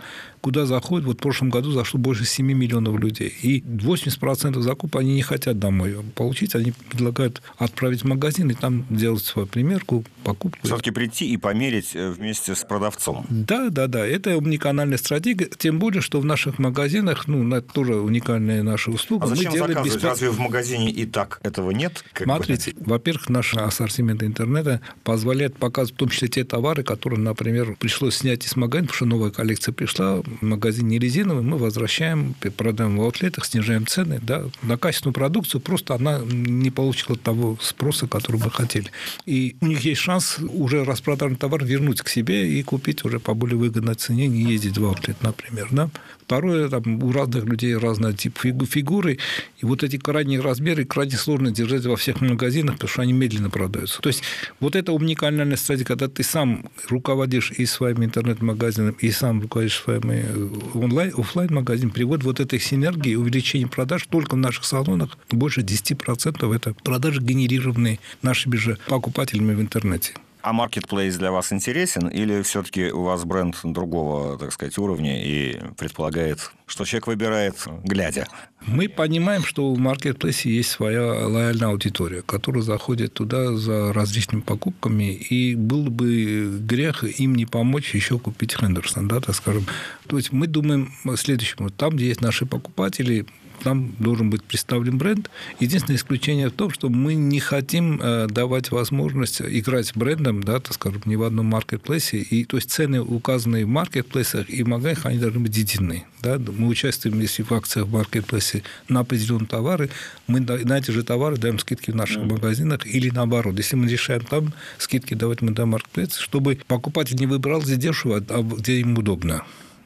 куда 0.45 0.67
заходит, 0.67 1.07
вот 1.07 1.17
в 1.17 1.21
прошлом 1.21 1.49
году 1.49 1.71
зашло 1.71 1.99
больше 1.99 2.23
7 2.23 2.45
миллионов 2.45 2.99
людей. 2.99 3.33
И 3.41 3.61
80% 3.61 4.61
закупа 4.61 4.99
они 4.99 5.15
не 5.15 5.23
хотят 5.23 5.57
домой 5.57 5.95
получить, 6.13 6.53
они 6.53 6.71
предлагают 6.71 7.41
отправить 7.57 8.03
в 8.03 8.05
магазин 8.05 8.51
и 8.51 8.53
там 8.53 8.85
делать 8.91 9.23
свою 9.23 9.47
примерку, 9.47 10.03
покупку. 10.23 10.59
Все-таки 10.61 10.91
прийти 10.91 11.27
и 11.31 11.37
померить 11.37 11.95
э, 11.95 12.11
вместе 12.11 12.53
с 12.53 12.63
продавцом. 12.63 13.25
Да, 13.27 13.69
да, 13.71 13.87
да. 13.87 14.05
Это 14.05 14.37
уникальная 14.37 14.99
стратегия, 14.99 15.49
тем 15.57 15.79
более, 15.79 16.03
что 16.03 16.19
в 16.19 16.25
наших 16.25 16.59
магазинах, 16.59 17.27
ну, 17.27 17.55
это 17.55 17.73
тоже 17.73 17.95
уникальная 17.95 18.61
наша 18.61 18.91
услуга. 18.91 19.25
А 19.25 19.27
зачем 19.29 19.51
Мы 19.51 19.57
заказывать? 19.57 19.93
Бесплат... 19.93 20.11
Разве 20.11 20.29
в 20.29 20.39
магазине 20.39 20.91
и 20.91 21.07
так 21.07 21.39
этого 21.41 21.71
нет? 21.71 22.05
Смотрите, 22.15 22.75
во-первых, 22.77 23.29
наш 23.29 23.55
ассортимент 23.55 24.21
интернета 24.21 24.79
позволяет 25.03 25.57
показывать 25.57 25.95
в 25.95 25.97
том 25.97 26.09
числе 26.09 26.27
те 26.27 26.43
товары, 26.43 26.83
которые, 26.83 27.19
например, 27.19 27.75
пришлось 27.79 28.17
снять 28.17 28.45
из 28.45 28.55
магазина, 28.55 28.89
потому 28.89 28.95
что 28.95 29.05
новая 29.05 29.31
коллекция 29.31 29.73
пришла, 29.73 30.21
магазин 30.41 30.87
не 30.87 30.99
резиновый, 30.99 31.43
мы 31.43 31.57
возвращаем, 31.57 32.35
продаем 32.57 32.97
в 32.97 33.01
аутлетах, 33.01 33.45
снижаем 33.45 33.87
цены, 33.87 34.19
да, 34.21 34.45
на 34.61 34.77
качественную 34.77 35.13
продукцию, 35.13 35.61
просто 35.61 35.95
она 35.95 36.19
не 36.19 36.71
получила 36.71 37.17
того 37.17 37.57
спроса, 37.61 38.07
который 38.07 38.41
мы 38.41 38.51
хотели. 38.51 38.91
И 39.25 39.55
у 39.61 39.67
них 39.67 39.81
есть 39.81 40.01
шанс 40.01 40.37
уже 40.39 40.83
распроданный 40.83 41.35
товар 41.35 41.63
вернуть 41.63 42.01
к 42.01 42.09
себе 42.09 42.49
и 42.49 42.63
купить 42.63 43.05
уже 43.05 43.19
по 43.19 43.33
более 43.33 43.57
выгодной 43.57 43.95
цене, 43.95 44.27
не 44.27 44.43
ездить 44.43 44.77
в 44.77 44.85
аутлет, 44.85 45.21
например, 45.21 45.67
да. 45.71 45.89
Второе, 46.25 46.69
там, 46.69 47.03
у 47.03 47.11
разных 47.11 47.45
людей 47.45 47.77
разный 47.77 48.13
тип 48.13 48.39
фигуры, 48.39 49.19
и 49.59 49.65
вот 49.65 49.83
эти 49.83 49.97
крайние 49.97 50.41
размеры 50.41 50.83
крайне 50.83 51.17
сложно 51.17 51.51
держать 51.51 51.85
во 51.85 51.95
всех 51.95 52.19
магазинах, 52.21 52.75
потому 52.75 52.89
что 52.89 53.01
они 53.03 53.13
медленно 53.13 53.51
продаются. 53.51 54.01
То 54.01 54.09
есть 54.09 54.23
вот 54.59 54.75
это 54.75 54.91
уникальная 54.91 55.55
стратегия, 55.55 55.85
когда 55.85 56.07
ты 56.07 56.23
сам 56.23 56.65
руководишь 56.89 57.51
и 57.51 57.67
своим 57.67 58.03
интернет-магазином, 58.03 58.95
и 58.99 59.11
сам 59.11 59.41
руководишь 59.41 59.77
своим 59.77 60.09
э, 60.09 60.49
онлайн, 60.73 61.13
офлайн 61.15 61.53
магазином, 61.53 61.91
приводит 61.91 62.25
вот 62.25 62.39
этой 62.39 62.59
синергии, 62.59 63.13
увеличение 63.13 63.67
продаж 63.67 64.07
только 64.09 64.33
в 64.33 64.37
наших 64.37 64.65
салонах 64.65 65.17
больше 65.29 65.61
10% 65.61 66.55
это 66.55 66.73
продажи, 66.83 67.21
генерированные 67.21 67.99
нашими 68.23 68.55
же 68.55 68.79
покупателями 68.87 69.53
в 69.53 69.61
интернете. 69.61 70.13
А 70.45 70.53
маркетплейс 70.53 71.15
для 71.15 71.31
вас 71.31 71.51
интересен 71.51 72.07
или 72.07 72.43
все-таки 72.43 72.91
у 72.91 73.01
вас 73.01 73.25
бренд 73.25 73.57
другого, 73.63 74.37
так 74.37 74.53
сказать, 74.53 74.77
уровня 74.77 75.25
и 75.25 75.59
предполагает, 75.75 76.51
что 76.67 76.85
человек 76.85 77.07
выбирает 77.07 77.55
глядя? 77.83 78.27
Мы 78.61 78.87
понимаем, 78.87 79.43
что 79.43 79.73
в 79.73 79.79
маркетплейсе 79.79 80.51
есть 80.51 80.69
своя 80.69 81.01
лояльная 81.01 81.69
аудитория, 81.69 82.21
которая 82.21 82.61
заходит 82.61 83.13
туда 83.13 83.55
за 83.55 83.91
различными 83.91 84.41
покупками, 84.41 85.13
и 85.15 85.55
был 85.55 85.85
бы 85.85 86.59
грех 86.59 87.03
им 87.19 87.33
не 87.33 87.47
помочь 87.47 87.95
еще 87.95 88.19
купить 88.19 88.55
Хендерсон, 88.55 89.07
да, 89.07 89.21
так 89.21 89.33
скажем. 89.33 89.65
То 90.05 90.17
есть 90.17 90.31
мы 90.31 90.45
думаем 90.45 90.93
следующему. 91.15 91.71
Там, 91.71 91.95
где 91.95 92.09
есть 92.09 92.21
наши 92.21 92.45
покупатели, 92.45 93.25
там 93.63 93.93
должен 93.99 94.29
быть 94.29 94.43
представлен 94.43 94.97
бренд. 94.97 95.29
Единственное 95.59 95.97
исключение 95.97 96.49
в 96.49 96.53
том, 96.53 96.71
что 96.71 96.89
мы 96.89 97.15
не 97.15 97.39
хотим 97.39 97.99
э, 98.01 98.27
давать 98.27 98.71
возможность 98.71 99.41
играть 99.41 99.91
брендом, 99.95 100.43
да, 100.43 100.59
так 100.59 100.73
скажем, 100.73 101.01
ни 101.05 101.15
в 101.15 101.23
одном 101.23 101.47
маркетплейсе. 101.47 102.17
И, 102.17 102.45
то 102.45 102.57
есть 102.57 102.71
цены, 102.71 103.01
указанные 103.01 103.65
в 103.65 103.69
маркетплейсах 103.69 104.49
и 104.49 104.63
в 104.63 104.67
магазинах, 104.67 105.05
они 105.05 105.19
должны 105.19 105.39
быть 105.39 105.55
единые. 105.55 106.05
Да? 106.21 106.39
Мы 106.39 106.67
участвуем, 106.67 107.19
если 107.19 107.43
в 107.43 107.51
акциях 107.51 107.87
в 107.87 107.91
маркетплейсе 107.91 108.63
на 108.89 109.01
определенные 109.01 109.47
товары, 109.47 109.89
мы 110.27 110.39
на 110.39 110.77
эти 110.77 110.91
же 110.91 111.03
товары 111.03 111.37
даем 111.37 111.59
скидки 111.59 111.91
в 111.91 111.95
наших 111.95 112.23
магазинах 112.23 112.85
или 112.85 113.09
наоборот. 113.09 113.57
Если 113.57 113.75
мы 113.75 113.87
решаем 113.87 114.21
там 114.21 114.53
скидки 114.77 115.13
давать 115.13 115.41
мы 115.41 115.51
даем 115.51 115.69
маркетплейс, 115.69 116.15
чтобы 116.15 116.59
покупатель 116.67 117.17
не 117.17 117.27
выбрал 117.27 117.61
где 117.61 117.75
дешево, 117.75 118.23
а 118.29 118.41
где 118.41 118.79
ему 118.79 118.99
удобно. 118.99 119.43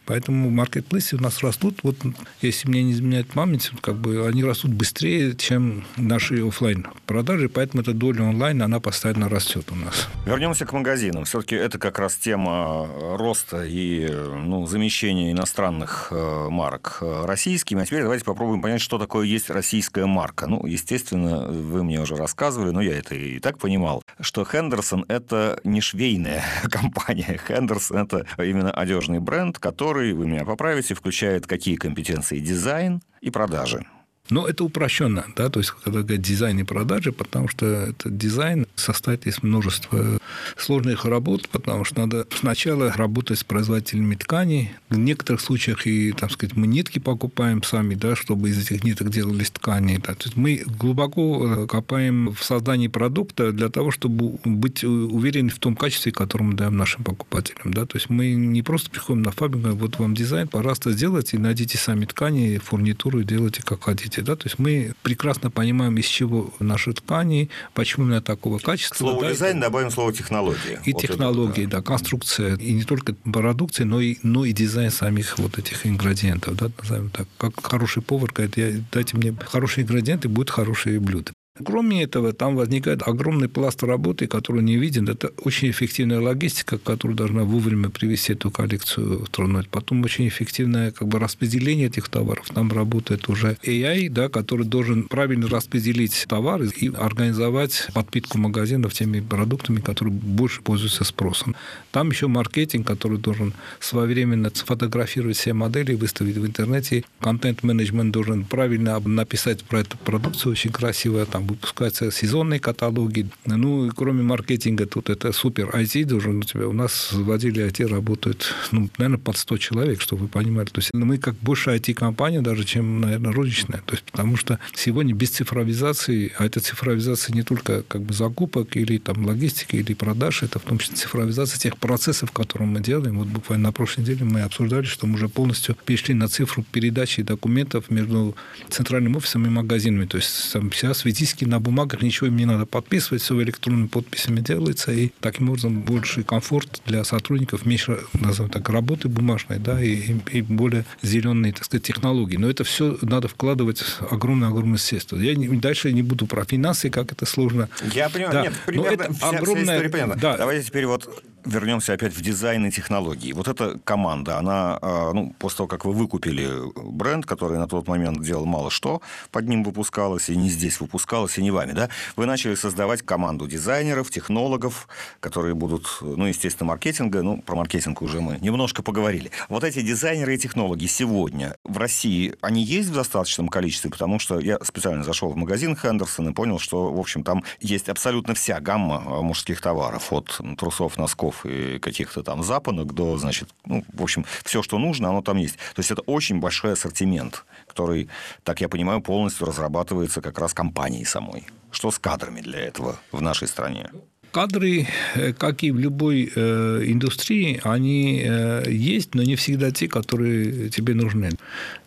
Поэтому 0.10 0.50
маркетплейсы 0.50 1.18
у 1.18 1.20
нас 1.20 1.44
растут, 1.44 1.82
вот 1.84 1.96
если 2.42 2.68
мне 2.68 2.82
не 2.82 2.94
изменяет 2.94 3.28
память, 3.28 3.70
как 3.80 3.96
бы 3.96 4.28
они 4.28 4.44
растут 4.44 4.72
быстрее, 4.74 5.36
чем 5.36 5.86
наши 5.98 6.44
офлайн 6.44 6.88
продажи, 7.06 7.48
поэтому 7.48 7.84
эта 7.84 7.94
доля 7.94 8.24
онлайн, 8.24 8.60
она 8.64 8.80
постоянно 8.80 9.30
растет 9.30 9.72
у 9.72 9.76
нас. 9.76 10.10
Вернемся 10.26 10.66
к 10.66 10.74
магазинам. 10.74 11.26
Все-таки 11.26 11.56
это 11.56 11.78
как 11.78 12.00
раз 12.00 12.16
тема 12.16 12.88
роста 13.18 13.64
и 13.64 14.10
ну, 14.10 14.66
замещения 14.66 15.32
иностранных 15.32 16.08
э, 16.10 16.48
марок 16.50 16.98
э, 17.02 17.26
российскими. 17.26 17.84
А 17.84 17.86
теперь 17.86 18.02
давайте 18.02 18.26
попробуем 18.26 18.64
понять, 18.64 18.82
что 18.82 18.98
такое 18.98 19.28
есть 19.28 19.52
российская 19.52 20.08
марка. 20.08 20.48
Ну, 20.48 20.66
естественно, 20.66 21.46
вы 21.46 21.84
мне 21.84 22.02
уже 22.02 22.16
рассказывали, 22.16 22.72
но 22.72 22.82
я 22.82 22.98
это 22.98 23.14
и 23.14 23.38
так 23.38 23.60
понимал, 23.60 24.02
что 24.20 24.44
Хендерсон– 24.44 25.06
это 25.08 25.60
не 25.64 25.82
швейная 25.82 26.44
компания. 26.72 27.40
Хендерсон– 27.48 27.98
это 28.06 28.26
именно 28.40 28.72
одежный 28.72 29.20
бренд, 29.20 29.60
который 29.60 29.99
который, 30.00 30.14
вы 30.14 30.28
меня 30.28 30.46
поправите, 30.46 30.94
включает 30.94 31.46
какие 31.46 31.76
компетенции? 31.76 32.40
Дизайн 32.40 33.02
и 33.20 33.30
продажи. 33.32 33.86
Но 34.30 34.48
это 34.48 34.64
упрощенно, 34.64 35.26
да, 35.36 35.50
то 35.50 35.60
есть 35.60 35.72
когда 35.84 36.02
говорят 36.02 36.22
дизайн 36.22 36.60
и 36.60 36.64
продажи, 36.64 37.12
потому 37.12 37.48
что 37.48 37.66
этот 37.66 38.18
дизайн 38.18 38.68
состоит 38.76 39.26
из 39.28 39.42
множества 39.42 40.20
сложных 40.58 41.06
работ, 41.06 41.50
потому 41.50 41.84
что 41.86 42.02
надо 42.02 42.28
сначала 42.38 42.92
работать 42.92 43.40
с 43.40 43.44
производителями 43.44 44.16
тканей. 44.16 44.72
В 44.90 44.98
некоторых 44.98 45.42
случаях 45.42 45.88
и, 45.88 46.12
так 46.12 46.32
сказать, 46.32 46.56
мы 46.56 46.68
нитки 46.68 47.00
покупаем 47.00 47.64
сами, 47.64 47.96
да, 47.96 48.16
чтобы 48.16 48.50
из 48.50 48.60
этих 48.60 48.84
ниток 48.84 49.10
делались 49.10 49.52
ткани. 49.52 49.98
Да. 49.98 50.14
То 50.14 50.26
есть 50.26 50.36
мы 50.36 50.64
глубоко 50.66 51.64
э, 51.64 51.68
копаем 51.68 52.34
в 52.34 52.44
создании 52.44 52.88
продукта 52.88 53.52
для 53.52 53.70
того, 53.70 53.92
чтобы 53.92 54.40
быть 54.44 54.84
уверены 54.84 55.50
в 55.50 55.60
том 55.60 55.76
качестве, 55.76 56.12
которое 56.12 56.46
мы 56.46 56.54
даем 56.54 56.78
нашим 56.78 57.04
покупателям. 57.04 57.74
Да. 57.74 57.86
То 57.86 57.98
есть 57.98 58.10
мы 58.10 58.32
не 58.34 58.62
просто 58.62 58.90
приходим 58.90 59.24
на 59.24 59.32
фабрику, 59.32 59.70
вот 59.70 60.00
вам 60.00 60.14
дизайн, 60.14 60.48
пожалуйста, 60.48 60.92
сделайте, 60.92 61.38
найдите 61.38 61.78
сами 61.78 62.06
ткани, 62.06 62.58
фурнитуру, 62.58 63.24
делайте 63.24 63.64
как 63.64 63.84
хотите 63.84 64.19
качестве. 64.20 64.24
Да? 64.24 64.36
То 64.36 64.48
есть 64.48 64.60
мы 64.60 64.94
прекрасно 65.04 65.50
понимаем, 65.50 65.98
из 65.98 66.06
чего 66.06 66.54
наши 66.60 66.94
ткани, 66.94 67.50
почему 67.74 68.06
именно 68.06 68.22
такого 68.22 68.60
качества. 68.60 68.98
Слово 68.98 69.22
да, 69.22 69.32
дизайн 69.32 69.60
добавим 69.60 69.92
слово 69.92 70.14
технологии. 70.14 70.80
И 70.86 70.94
вот 70.94 71.02
технологии, 71.02 71.64
это, 71.64 71.72
да. 71.72 71.78
да, 71.78 71.84
конструкция. 71.84 72.56
И 72.58 72.74
не 72.74 72.84
только 72.84 73.14
продукции, 73.14 73.84
но 73.84 74.02
и, 74.02 74.18
но 74.24 74.46
и 74.46 74.54
дизайн 74.54 74.92
самих 74.92 75.38
вот 75.40 75.58
этих 75.58 75.86
ингредиентов. 75.86 76.56
Да, 76.56 76.70
назовем 76.82 77.10
так. 77.10 77.28
Как 77.38 77.54
хороший 77.66 78.02
повар 78.02 78.32
говорит, 78.32 78.84
дайте 78.92 79.18
мне 79.18 79.36
хорошие 79.48 79.84
ингредиенты, 79.84 80.30
будет 80.30 80.50
хорошие 80.50 81.00
блюда. 81.00 81.32
Кроме 81.64 82.04
этого, 82.04 82.34
там 82.34 82.56
возникает 82.56 83.02
огромный 83.04 83.50
пласт 83.50 83.84
работы, 83.84 84.28
который 84.28 84.64
не 84.64 84.78
виден. 84.78 85.08
Это 85.10 85.32
очень 85.44 85.70
эффективная 85.70 86.22
логистика, 86.22 86.78
которая 86.78 87.18
должна 87.18 87.44
вовремя 87.44 87.90
привести 87.90 88.34
эту 88.34 88.50
коллекцию 88.52 89.24
в 89.24 89.28
страну. 89.28 89.62
Потом 89.70 90.04
очень 90.04 90.28
эффективное 90.28 90.92
как 90.92 91.08
бы, 91.08 91.20
распределение 91.20 91.88
этих 91.88 92.08
товаров. 92.08 92.48
Там 92.54 92.72
работает 92.72 93.28
уже 93.30 93.58
AI, 93.64 94.10
да, 94.10 94.30
который 94.30 94.66
должен 94.66 95.04
правильно 95.04 95.48
распределить 95.48 96.26
товары 96.30 96.70
и 96.70 96.90
организовать 96.96 97.88
подпитку 97.94 98.38
магазинов 98.38 98.94
теми 98.94 99.20
продуктами, 99.20 99.80
которые 99.80 100.14
больше 100.14 100.62
пользуются 100.62 101.04
спросом. 101.04 101.56
Там 101.92 102.10
еще 102.10 102.28
маркетинг, 102.28 102.88
который 102.88 103.18
должен 103.18 103.54
своевременно 103.80 104.52
сфотографировать 104.54 105.38
все 105.38 105.54
модели, 105.54 105.96
выставить 105.96 106.38
в 106.38 106.46
интернете. 106.46 107.04
Контент-менеджмент 107.20 108.12
должен 108.12 108.46
правильно 108.46 109.00
написать 109.00 109.64
про 109.64 109.82
эту 109.82 109.98
продукцию 109.98 110.54
очень 110.54 110.72
красиво, 110.72 111.26
там 111.26 111.49
выпускаются 111.50 112.12
сезонные 112.12 112.60
каталоги. 112.60 113.28
Ну, 113.46 113.88
и 113.88 113.90
кроме 113.90 114.24
маркетинга, 114.24 114.86
тут 114.86 115.10
это 115.10 115.32
супер 115.32 115.70
IT 115.70 116.06
должен 116.06 116.40
у 116.40 116.44
тебя. 116.44 116.68
У 116.68 116.74
нас 116.74 117.12
в 117.12 117.32
отделе 117.32 117.68
IT 117.68 117.88
работает, 117.88 118.54
ну, 118.72 118.90
наверное, 118.98 119.20
под 119.20 119.38
100 119.38 119.58
человек, 119.58 120.02
чтобы 120.02 120.24
вы 120.24 120.28
понимали. 120.28 120.68
То 120.68 120.80
есть 120.80 120.94
мы 120.94 121.18
как 121.18 121.36
больше 121.36 121.72
IT-компания 121.72 122.42
даже, 122.42 122.64
чем, 122.64 123.02
наверное, 123.02 123.34
розничная. 123.34 123.82
То 123.86 123.94
есть 123.94 124.04
потому 124.12 124.38
что 124.38 124.60
сегодня 124.74 125.14
без 125.14 125.30
цифровизации, 125.32 126.32
а 126.38 126.46
это 126.46 126.60
цифровизация 126.60 127.34
не 127.34 127.44
только 127.44 127.84
как 127.84 128.02
бы 128.02 128.14
закупок 128.14 128.76
или 128.76 128.98
там 128.98 129.26
логистики 129.26 129.78
или 129.78 129.94
продаж, 129.94 130.44
это 130.44 130.60
в 130.60 130.64
том 130.64 130.78
числе 130.78 130.96
цифровизация 130.96 131.60
тех 131.60 131.78
процессов, 131.78 132.32
которые 132.32 132.68
мы 132.68 132.82
делаем. 132.82 133.20
Вот 133.20 133.28
буквально 133.28 133.70
на 133.70 133.72
прошлой 133.72 134.02
неделе 134.02 134.26
мы 134.26 134.42
обсуждали, 134.42 134.86
что 134.86 135.08
мы 135.08 135.16
уже 135.16 135.30
полностью 135.30 135.76
перешли 135.86 136.14
на 136.14 136.28
цифру 136.28 136.64
передачи 136.72 137.24
документов 137.24 137.90
между 137.90 138.36
центральным 138.70 139.16
офисом 139.16 139.46
и 139.46 139.50
магазинами. 139.50 140.06
То 140.06 140.18
есть 140.18 140.54
там 140.54 140.72
светись 140.72 141.34
практически 141.40 141.46
на 141.46 141.60
бумагах 141.60 142.02
ничего 142.02 142.28
им 142.28 142.38
не 142.38 142.46
надо 142.46 142.66
подписывать, 142.66 143.22
все 143.22 143.42
электронными 143.42 143.88
подписями 143.88 144.42
делается, 144.42 144.92
и 144.92 145.12
таким 145.20 145.50
образом 145.50 145.82
больше 145.82 146.24
комфорт 146.24 146.82
для 146.86 147.04
сотрудников, 147.04 147.66
меньше, 147.66 148.00
назовем 148.14 148.50
так, 148.50 148.70
работы 148.70 149.08
бумажной, 149.08 149.60
да, 149.60 149.82
и, 149.82 150.16
и 150.32 150.42
более 150.42 150.86
зеленые, 151.02 151.54
так 151.54 151.66
сказать, 151.66 151.84
технологии. 151.84 152.38
Но 152.38 152.50
это 152.50 152.64
все 152.64 152.98
надо 153.02 153.28
вкладывать 153.28 153.84
огромное-огромное 154.12 154.78
средство. 154.78 155.18
Я 155.18 155.36
не, 155.36 155.48
дальше 155.48 155.92
не 155.94 156.04
буду 156.04 156.26
про 156.28 156.44
финансы, 156.46 156.90
как 156.90 157.12
это 157.12 157.26
сложно. 157.26 157.70
Я 157.94 158.10
понимаю, 158.10 158.34
да. 158.34 158.42
нет, 158.44 158.54
примерно 158.66 158.98
Но 158.98 159.04
это 159.04 159.14
вся, 159.14 159.30
огромная... 159.30 159.64
вся 159.64 159.74
история 159.74 159.90
понятна. 159.90 160.16
Да. 160.16 160.38
Давайте 160.38 160.68
теперь 160.68 160.86
вот 160.86 161.24
вернемся 161.50 161.94
опять 161.94 162.14
в 162.14 162.22
дизайн 162.22 162.66
и 162.66 162.72
технологии. 162.72 163.34
Вот 163.34 163.48
эта 163.48 163.80
команда, 163.84 164.38
она, 164.38 164.80
а, 164.82 165.12
ну, 165.14 165.34
после 165.40 165.58
того, 165.58 165.68
как 165.68 165.86
вы 165.86 165.94
выкупили 165.94 166.50
бренд, 166.76 167.26
который 167.26 167.58
на 167.58 167.68
тот 167.68 167.88
момент 167.88 168.24
делал 168.24 168.46
мало 168.46 168.70
что, 168.70 169.02
под 169.32 169.48
ним 169.48 169.64
выпускалось, 169.64 170.30
и 170.30 170.36
не 170.36 170.50
здесь 170.50 170.80
выпускалось, 170.80 171.38
и 171.38 171.44
не 171.44 171.52
вами, 171.52 171.74
да, 171.74 171.90
вы 172.16 172.26
начали 172.26 172.56
создавать 172.56 173.02
команду 173.02 173.48
дизайнеров, 173.48 174.10
технологов, 174.10 174.88
которые 175.20 175.56
будут, 175.56 175.98
ну, 176.02 176.26
естественно, 176.26 176.68
маркетинга, 176.68 177.22
ну, 177.22 177.42
про 177.42 177.56
маркетинг 177.56 178.02
уже 178.02 178.22
мы 178.22 178.38
немножко 178.40 178.84
поговорили. 178.84 179.32
Вот 179.50 179.64
эти 179.64 179.82
дизайнеры 179.82 180.36
и 180.36 180.38
технологи 180.38 180.86
сегодня 180.86 181.56
в 181.64 181.78
России, 181.78 182.36
они 182.42 182.64
есть 182.64 182.90
в 182.90 182.94
достаточном 182.94 183.50
количестве, 183.50 183.90
потому 183.90 184.20
что 184.20 184.40
я 184.40 184.60
специально 184.64 185.04
зашел 185.04 185.30
в 185.30 185.36
магазин 185.36 185.76
Хендерсон 185.76 186.30
и 186.30 186.34
понял, 186.34 186.60
что, 186.60 186.92
в 186.92 187.00
общем, 187.00 187.24
там 187.24 187.44
есть 187.60 187.90
абсолютно 187.90 188.34
вся 188.34 188.60
гамма 188.60 189.00
мужских 189.22 189.62
товаров, 189.62 190.12
от 190.12 190.40
трусов, 190.58 190.98
носков, 190.98 191.39
и 191.46 191.80
каких-то 191.80 192.24
там 192.24 192.44
запонок 192.44 192.94
до, 192.94 193.18
значит, 193.18 193.50
ну, 193.66 193.84
в 193.94 194.04
общем, 194.04 194.26
все, 194.44 194.62
что 194.62 194.78
нужно, 194.78 195.10
оно 195.10 195.22
там 195.22 195.38
есть. 195.38 195.56
То 195.56 195.80
есть 195.80 195.92
это 195.92 196.02
очень 196.02 196.40
большой 196.40 196.74
ассортимент, 196.74 197.46
который, 197.68 198.10
так 198.44 198.62
я 198.62 198.70
понимаю, 198.70 199.02
полностью 199.02 199.48
разрабатывается 199.48 200.22
как 200.22 200.40
раз 200.40 200.54
компанией 200.54 201.06
самой. 201.06 201.48
Что 201.72 201.92
с 201.92 202.00
кадрами 202.00 202.42
для 202.42 202.60
этого 202.60 202.98
в 203.12 203.22
нашей 203.22 203.48
стране? 203.48 203.90
Кадры, 204.32 204.88
э, 205.16 205.34
как 205.34 205.64
и 205.64 205.72
в 205.72 205.80
любой 205.80 206.32
э, 206.36 206.84
индустрии, 206.86 207.60
они 207.64 208.22
э, 208.24 208.64
есть, 208.70 209.16
но 209.16 209.24
не 209.24 209.36
всегда 209.36 209.72
те, 209.72 209.88
которые 209.88 210.70
тебе 210.70 210.94
нужны. 210.94 211.32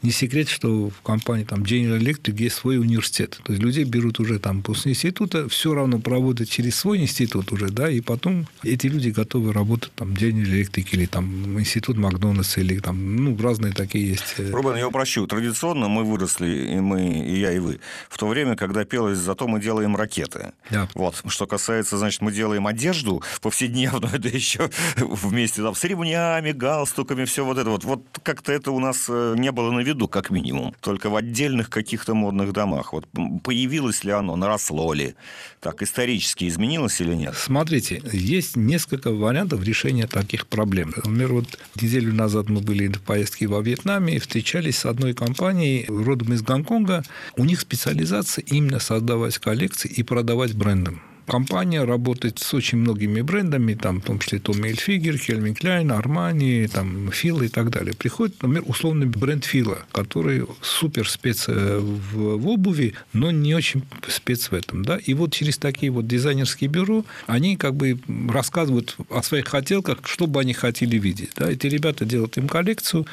Не 0.02 0.10
секрет, 0.10 0.48
что 0.48 0.90
в 0.90 1.02
компании 1.02 1.44
там, 1.44 1.62
General 1.62 1.98
Electric 1.98 2.36
есть 2.42 2.56
свой 2.56 2.78
университет. 2.78 3.38
То 3.44 3.52
есть 3.52 3.62
людей 3.62 3.84
берут 3.84 4.18
уже 4.18 4.40
там 4.40 4.62
после 4.62 4.92
института, 4.92 5.48
все 5.48 5.72
равно 5.72 6.00
проводят 6.00 6.48
через 6.48 6.74
свой 6.74 6.98
институт 6.98 7.52
уже, 7.52 7.68
да, 7.68 7.88
и 7.88 8.00
потом 8.00 8.48
эти 8.64 8.88
люди 8.88 9.10
готовы 9.10 9.52
работать 9.52 9.92
там 9.94 10.12
General 10.14 10.44
Electric 10.44 10.88
или 10.92 11.06
там 11.06 11.60
институт 11.60 11.96
Макдональдса 11.96 12.60
или 12.60 12.80
там, 12.80 13.16
ну, 13.16 13.36
разные 13.40 13.72
такие 13.72 14.08
есть. 14.08 14.34
Рубен, 14.38 14.76
я 14.76 14.88
упрощу. 14.88 15.26
Традиционно 15.28 15.88
мы 15.88 16.02
выросли, 16.02 16.74
и 16.74 16.80
мы, 16.80 17.20
и 17.20 17.38
я, 17.38 17.52
и 17.52 17.60
вы, 17.60 17.78
в 18.08 18.18
то 18.18 18.26
время, 18.26 18.56
когда 18.56 18.84
пелось 18.84 19.18
«Зато 19.18 19.46
мы 19.46 19.60
делаем 19.60 19.94
ракеты». 19.94 20.52
Да. 20.70 20.88
Вот. 20.94 21.22
Что 21.28 21.46
касается, 21.46 21.98
значит, 21.98 22.20
мы 22.20 22.31
делаем 22.32 22.66
одежду 22.66 23.22
повседневную, 23.40 24.18
да 24.18 24.28
еще 24.28 24.70
вместе 24.96 25.62
там, 25.62 25.74
с 25.74 25.84
ремнями, 25.84 26.52
галстуками, 26.52 27.24
все 27.24 27.44
вот 27.44 27.58
это 27.58 27.70
вот. 27.70 27.84
Вот 27.84 28.04
как-то 28.22 28.52
это 28.52 28.72
у 28.72 28.80
нас 28.80 29.06
э, 29.08 29.34
не 29.36 29.52
было 29.52 29.70
на 29.70 29.80
виду, 29.80 30.08
как 30.08 30.30
минимум. 30.30 30.74
Только 30.80 31.10
в 31.10 31.16
отдельных 31.16 31.70
каких-то 31.70 32.14
модных 32.14 32.52
домах. 32.52 32.92
Вот 32.92 33.06
появилось 33.42 34.04
ли 34.04 34.12
оно, 34.12 34.36
наросло 34.36 34.92
ли? 34.92 35.14
Так, 35.60 35.82
исторически 35.82 36.48
изменилось 36.48 37.00
или 37.00 37.14
нет? 37.14 37.34
Смотрите, 37.36 38.02
есть 38.12 38.56
несколько 38.56 39.10
вариантов 39.12 39.64
решения 39.64 40.06
таких 40.06 40.46
проблем. 40.46 40.92
Например, 40.96 41.32
вот 41.32 41.58
неделю 41.80 42.12
назад 42.12 42.48
мы 42.48 42.60
были 42.60 42.88
в 42.88 43.00
поездке 43.02 43.46
во 43.46 43.60
Вьетнаме 43.60 44.16
и 44.16 44.18
встречались 44.18 44.78
с 44.78 44.86
одной 44.86 45.14
компанией, 45.14 45.86
родом 45.88 46.32
из 46.32 46.42
Гонконга. 46.42 47.02
У 47.36 47.44
них 47.44 47.60
специализация 47.60 48.42
именно 48.42 48.78
создавать 48.78 49.38
коллекции 49.38 49.88
и 49.88 50.02
продавать 50.02 50.54
брендом 50.54 51.02
компания 51.32 51.82
работает 51.84 52.38
с 52.40 52.52
очень 52.52 52.76
многими 52.76 53.22
брендами, 53.22 53.72
там, 53.72 54.02
в 54.02 54.04
том 54.04 54.18
числе 54.18 54.38
Tommy 54.38 54.72
Hilfiger, 54.72 55.14
Calvin 55.14 55.56
Klein, 55.58 55.88
Armani, 55.98 56.68
там, 56.68 57.08
Fila 57.08 57.46
и 57.46 57.48
так 57.48 57.70
далее. 57.70 57.94
Приходит, 57.94 58.42
например, 58.42 58.64
условный 58.66 59.06
бренд 59.06 59.48
Fila, 59.50 59.78
который 59.92 60.44
супер 60.60 61.08
спец 61.08 61.46
э, 61.48 61.78
в, 61.78 62.36
в 62.36 62.48
обуви, 62.48 62.92
но 63.14 63.30
не 63.30 63.54
очень 63.54 63.82
спец 64.08 64.50
в 64.50 64.52
этом. 64.52 64.84
Да? 64.84 64.98
И 64.98 65.14
вот 65.14 65.32
через 65.32 65.56
такие 65.56 65.90
вот 65.90 66.06
дизайнерские 66.06 66.68
бюро 66.68 67.06
они 67.26 67.56
как 67.56 67.76
бы 67.76 67.98
рассказывают 68.28 68.96
о 69.08 69.22
своих 69.22 69.48
хотелках, 69.48 70.00
что 70.04 70.26
бы 70.26 70.38
они 70.38 70.52
хотели 70.52 70.98
видеть. 70.98 71.30
Да? 71.36 71.50
Эти 71.50 71.66
ребята 71.66 72.04
делают 72.04 72.36
им 72.36 72.46
коллекцию, 72.46 73.06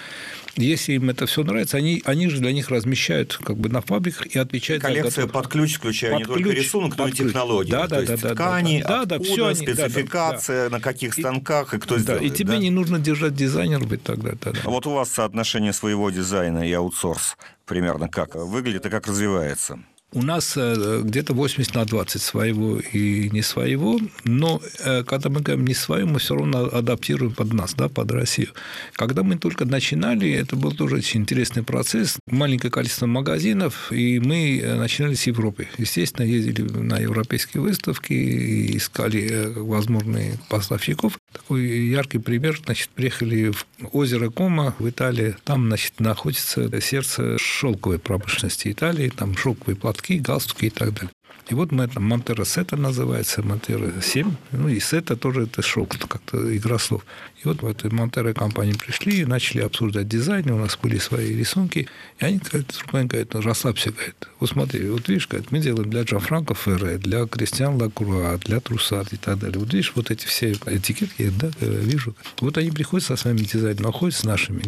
если 0.56 0.94
им 0.94 1.10
это 1.10 1.26
все 1.26 1.44
нравится, 1.44 1.78
они, 1.78 2.02
они 2.06 2.30
же 2.30 2.40
для 2.40 2.52
них 2.52 2.70
размещают 2.70 3.40
как 3.44 3.58
бы 3.58 3.70
на 3.70 3.82
фабриках 3.82 4.28
и 4.28 4.40
отвечают 4.40 4.84
Коллекция 4.84 5.26
за 5.26 5.32
под 5.32 5.48
ключ, 5.48 5.76
включая 5.76 6.12
под 6.12 6.20
не 6.20 6.26
только 6.26 6.50
рисунок, 6.50 6.98
но 6.98 7.08
и 7.08 7.12
технологии. 7.12 7.72
Да, 7.72 7.88
да, 7.88 8.02
да, 8.02 8.18
да, 8.18 8.34
ткани, 8.34 8.82
да, 8.82 9.06
да, 9.06 9.16
откуда, 9.16 9.54
все 9.54 9.56
спецификация, 9.56 10.64
да, 10.66 10.70
да. 10.70 10.78
на 10.78 10.82
каких 10.82 11.14
станках 11.14 11.74
и, 11.74 11.78
и 11.78 11.80
кто 11.80 11.96
да, 11.96 12.02
сделает. 12.02 12.24
И 12.24 12.30
тебе 12.30 12.54
да? 12.54 12.58
не 12.58 12.72
нужно 12.72 13.00
держать 13.00 13.36
дизайнер 13.36 13.84
быть 13.86 14.04
тогда. 14.04 14.32
тогда. 14.32 14.60
А 14.64 14.70
вот 14.70 14.86
у 14.88 14.92
вас 14.92 15.10
соотношение 15.10 15.74
своего 15.74 16.10
дизайна 16.10 16.68
и 16.68 16.74
аутсорс 16.74 17.38
примерно 17.66 18.10
как 18.10 18.36
выглядит 18.36 18.86
и 18.86 18.90
как 18.90 19.08
развивается? 19.08 19.80
У 20.12 20.24
нас 20.24 20.58
э, 20.58 21.02
где-то 21.04 21.36
80 21.36 21.76
на 21.76 21.86
20 21.86 22.20
своего 22.20 22.80
и 22.80 23.30
не 23.30 23.44
своего, 23.44 24.00
но 24.24 24.60
э, 24.84 25.04
когда 25.04 25.30
мы 25.30 25.42
говорим 25.42 25.68
не 25.68 25.76
свое, 25.76 26.06
мы 26.06 26.18
все 26.18 26.36
равно 26.36 26.66
адаптируем 26.66 27.32
под 27.32 27.54
нас, 27.54 27.76
да, 27.76 27.90
под 27.90 28.12
Россию. 28.12 28.50
Когда 28.94 29.22
мы 29.22 29.38
только 29.38 29.66
начинали, 29.66 30.32
это 30.32 30.56
был 30.56 30.72
тоже 30.72 30.96
очень 30.96 31.22
интересный 31.22 31.62
процесс. 31.62 32.18
Маленькое 32.26 32.72
количество 32.72 33.06
магазинов, 33.06 33.92
и 33.92 34.20
мы 34.20 34.60
э, 34.60 34.76
начинали 34.78 35.14
с 35.14 35.28
Европы. 35.28 35.68
Естественно, 35.78 36.26
ездили 36.26 36.64
на 36.64 36.98
европейские 36.98 37.62
выставки, 37.62 38.76
искали 38.76 39.54
возможные 39.58 40.40
поставщиков. 40.50 41.20
Такой 41.32 41.68
яркий 41.68 42.18
пример, 42.18 42.60
значит, 42.64 42.90
приехали 42.90 43.52
в 43.52 43.66
озеро 43.92 44.30
Кома 44.30 44.76
в 44.80 44.90
Италии. 44.90 45.36
Там, 45.44 45.68
значит, 45.68 46.00
находится 46.00 46.82
сердце 46.82 47.38
шелковой 47.38 48.00
промышленности 48.00 48.72
Италии, 48.72 49.10
там 49.10 49.38
шелковые 49.38 49.76
платки, 49.76 50.18
галстуки 50.20 50.66
и 50.66 50.70
так 50.70 50.94
далее. 50.94 51.12
И 51.50 51.56
вот 51.56 51.72
мы 51.72 51.86
это 51.86 52.00
Монтера 52.00 52.44
Сета 52.44 52.78
называется, 52.78 53.42
Монтера 53.42 53.92
7, 54.02 54.32
ну 54.52 54.70
и 54.70 54.80
Сета 54.80 55.16
тоже 55.16 55.44
это 55.44 55.64
шок, 55.64 55.98
как-то 55.98 56.56
игра 56.56 56.78
слов. 56.78 57.04
И 57.44 57.48
вот 57.48 57.64
в 57.64 57.66
этой 57.66 57.90
Монтера 57.90 58.34
компании 58.34 58.74
пришли 58.74 59.22
и 59.22 59.26
начали 59.26 59.62
обсуждать 59.62 60.08
дизайн, 60.08 60.52
у 60.52 60.60
нас 60.60 60.78
были 60.78 61.00
свои 61.00 61.36
рисунки, 61.36 61.88
и 62.20 62.26
они 62.26 62.38
говорят, 62.38 62.72
Рубен 62.86 63.08
говорит, 63.08 63.34
ну, 63.34 63.42
расслабься, 63.42 63.92
говорит, 63.92 64.16
вот 64.40 64.50
смотри, 64.50 64.88
вот 64.90 65.08
видишь, 65.08 65.28
говорит, 65.28 65.52
мы 65.52 65.60
делаем 65.60 65.90
для 65.90 66.04
Джан 66.04 66.20
Франко 66.20 66.54
Ферре, 66.54 66.98
для 66.98 67.26
Кристиан 67.26 67.82
Лакруа, 67.82 68.38
для 68.38 68.60
Трусат 68.60 69.12
и 69.14 69.18
так 69.18 69.40
далее. 69.40 69.58
Вот 69.58 69.74
видишь, 69.74 69.94
вот 69.96 70.12
эти 70.12 70.28
все 70.28 70.52
этикетки, 70.52 71.30
да, 71.30 71.50
вижу. 71.60 72.16
Вот 72.42 72.58
они 72.60 72.70
приходят 72.70 73.08
со 73.08 73.16
своими 73.16 73.40
дизайнами, 73.40 73.88
а 73.88 73.92
ходят 73.92 74.16
с 74.16 74.24
нашими. 74.24 74.62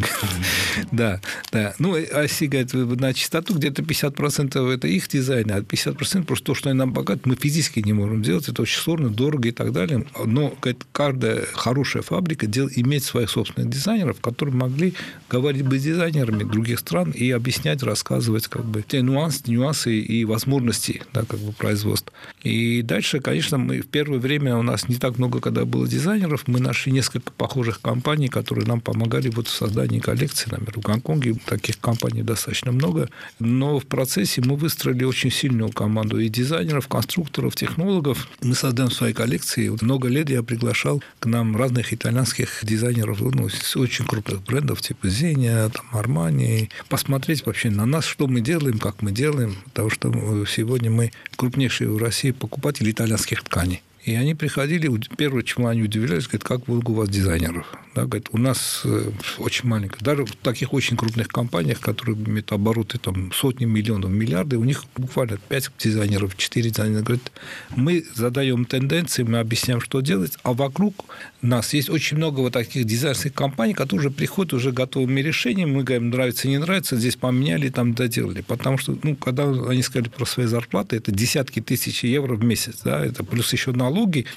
Да, 0.91 1.21
да. 1.51 1.75
Ну, 1.77 1.93
а 1.93 2.23
если, 2.23 2.47
говорит, 2.47 2.73
на 2.73 3.13
чистоту 3.13 3.53
где-то 3.53 3.83
50% 3.83 4.73
это 4.73 4.87
их 4.87 5.07
дизайн, 5.07 5.51
а 5.51 5.59
50% 5.59 6.23
просто 6.23 6.50
то, 6.51 6.55
что 6.55 6.69
они 6.69 6.79
нам 6.79 6.93
показывают, 6.93 7.25
мы 7.25 7.35
физически 7.35 7.79
не 7.79 7.93
можем 7.93 8.21
делать, 8.23 8.49
это 8.49 8.63
очень 8.63 8.81
сложно, 8.81 9.09
дорого 9.09 9.47
и 9.47 9.51
так 9.51 9.71
далее. 9.71 10.05
Но 10.25 10.53
каждая 10.91 11.45
хорошая 11.53 12.03
фабрика 12.03 12.45
делает, 12.45 12.77
имеет 12.77 13.05
своих 13.05 13.29
собственных 13.29 13.69
дизайнеров, 13.69 14.19
которые 14.19 14.53
могли 14.53 14.93
говорить 15.29 15.65
бы 15.65 15.79
с 15.79 15.83
дизайнерами 15.83 16.43
других 16.43 16.79
стран 16.79 17.11
и 17.11 17.31
объяснять, 17.31 17.83
рассказывать 17.83 18.47
как 18.47 18.65
бы 18.65 18.83
те 18.85 19.01
нюансы, 19.01 19.43
нюансы 19.47 19.97
и 19.97 20.25
возможности 20.25 21.01
да, 21.13 21.23
как 21.23 21.39
бы 21.39 21.53
производства. 21.53 22.11
И 22.43 22.81
дальше, 22.81 23.21
конечно, 23.21 23.57
мы 23.57 23.79
в 23.79 23.87
первое 23.87 24.19
время 24.19 24.57
у 24.57 24.61
нас 24.61 24.89
не 24.89 24.95
так 24.95 25.17
много, 25.19 25.39
когда 25.39 25.63
было 25.63 25.87
дизайнеров, 25.87 26.49
мы 26.49 26.59
нашли 26.59 26.91
несколько 26.91 27.31
похожих 27.31 27.79
компаний, 27.79 28.27
которые 28.27 28.67
нам 28.67 28.81
помогали 28.81 29.29
вот 29.29 29.47
в 29.47 29.51
создании 29.51 29.99
коллекции, 29.99 30.49
например, 30.51 30.73
в 30.75 30.81
Гонконге 30.81 31.35
таких 31.45 31.79
компаний 31.79 32.23
достаточно 32.23 32.73
много, 32.73 33.07
но 33.39 33.79
в 33.79 33.85
процессе 33.85 34.41
мы 34.41 34.57
выстроили 34.57 35.05
очень 35.05 35.31
сильную 35.31 35.71
команду 35.71 36.19
и 36.19 36.27
дизайнеров, 36.27 36.40
дизайнеров, 36.41 36.87
конструкторов, 36.87 37.55
технологов. 37.55 38.27
Мы 38.41 38.55
создаем 38.55 38.89
свои 38.89 39.13
коллекции. 39.13 39.69
Вот 39.69 39.81
много 39.81 40.07
лет 40.07 40.29
я 40.29 40.41
приглашал 40.41 41.03
к 41.19 41.25
нам 41.27 41.55
разных 41.55 41.93
итальянских 41.93 42.59
дизайнеров, 42.63 43.21
ну, 43.21 43.47
очень 43.75 44.05
крупных 44.05 44.41
брендов, 44.43 44.81
типа 44.81 45.07
Зеня, 45.07 45.69
там, 45.69 45.85
Армани, 45.91 46.69
посмотреть 46.89 47.45
вообще 47.45 47.69
на 47.69 47.85
нас, 47.85 48.05
что 48.05 48.27
мы 48.27 48.41
делаем, 48.41 48.79
как 48.79 49.01
мы 49.01 49.11
делаем, 49.11 49.55
потому 49.65 49.89
что 49.89 50.11
сегодня 50.45 50.89
мы 50.89 51.11
крупнейшие 51.35 51.89
в 51.89 51.97
России 51.97 52.31
покупатели 52.31 52.89
итальянских 52.91 53.43
тканей. 53.43 53.83
И 54.03 54.15
они 54.15 54.33
приходили, 54.33 54.89
первое, 55.15 55.43
чему 55.43 55.67
они 55.67 55.83
удивлялись, 55.83 56.25
говорят, 56.25 56.43
как 56.43 56.67
много 56.67 56.89
у 56.91 56.93
вас 56.95 57.09
дизайнеров. 57.09 57.67
Да, 57.93 58.05
говорит, 58.05 58.29
у 58.31 58.37
нас 58.37 58.81
э, 58.85 59.11
очень 59.37 59.67
маленько. 59.67 59.97
Даже 59.99 60.25
в 60.25 60.35
таких 60.37 60.73
очень 60.73 60.97
крупных 60.97 61.27
компаниях, 61.27 61.81
которые 61.81 62.17
имеют 62.17 62.51
обороты 62.51 62.97
там, 62.97 63.31
сотни 63.33 63.65
миллионов, 63.65 64.09
миллиарды, 64.09 64.57
у 64.57 64.63
них 64.63 64.85
буквально 64.95 65.37
5 65.37 65.71
дизайнеров, 65.77 66.35
4 66.37 66.69
дизайнера. 66.69 67.03
Говорит, 67.03 67.31
мы 67.75 68.05
задаем 68.15 68.65
тенденции, 68.65 69.23
мы 69.23 69.39
объясняем, 69.39 69.81
что 69.81 69.99
делать, 69.99 70.37
а 70.43 70.53
вокруг 70.53 71.05
нас 71.41 71.73
есть 71.73 71.89
очень 71.89 72.17
много 72.17 72.39
вот 72.39 72.53
таких 72.53 72.85
дизайнерских 72.85 73.33
компаний, 73.33 73.73
которые 73.73 74.07
уже 74.07 74.11
приходят 74.11 74.53
уже 74.53 74.71
готовыми 74.71 75.19
решениями. 75.19 75.71
Мы 75.71 75.83
говорим, 75.83 76.09
нравится, 76.09 76.47
не 76.47 76.57
нравится, 76.57 76.95
здесь 76.95 77.17
поменяли, 77.17 77.69
там 77.69 77.93
доделали. 77.93 78.41
Потому 78.41 78.77
что, 78.77 78.97
ну, 79.03 79.15
когда 79.15 79.43
они 79.43 79.83
сказали 79.83 80.09
про 80.09 80.25
свои 80.25 80.45
зарплаты, 80.45 80.95
это 80.95 81.11
десятки 81.11 81.59
тысяч 81.59 82.03
евро 82.03 82.35
в 82.35 82.43
месяц, 82.43 82.79
да, 82.83 83.05
это 83.05 83.23
плюс 83.23 83.51
еще 83.51 83.73
налоги. 83.73 83.90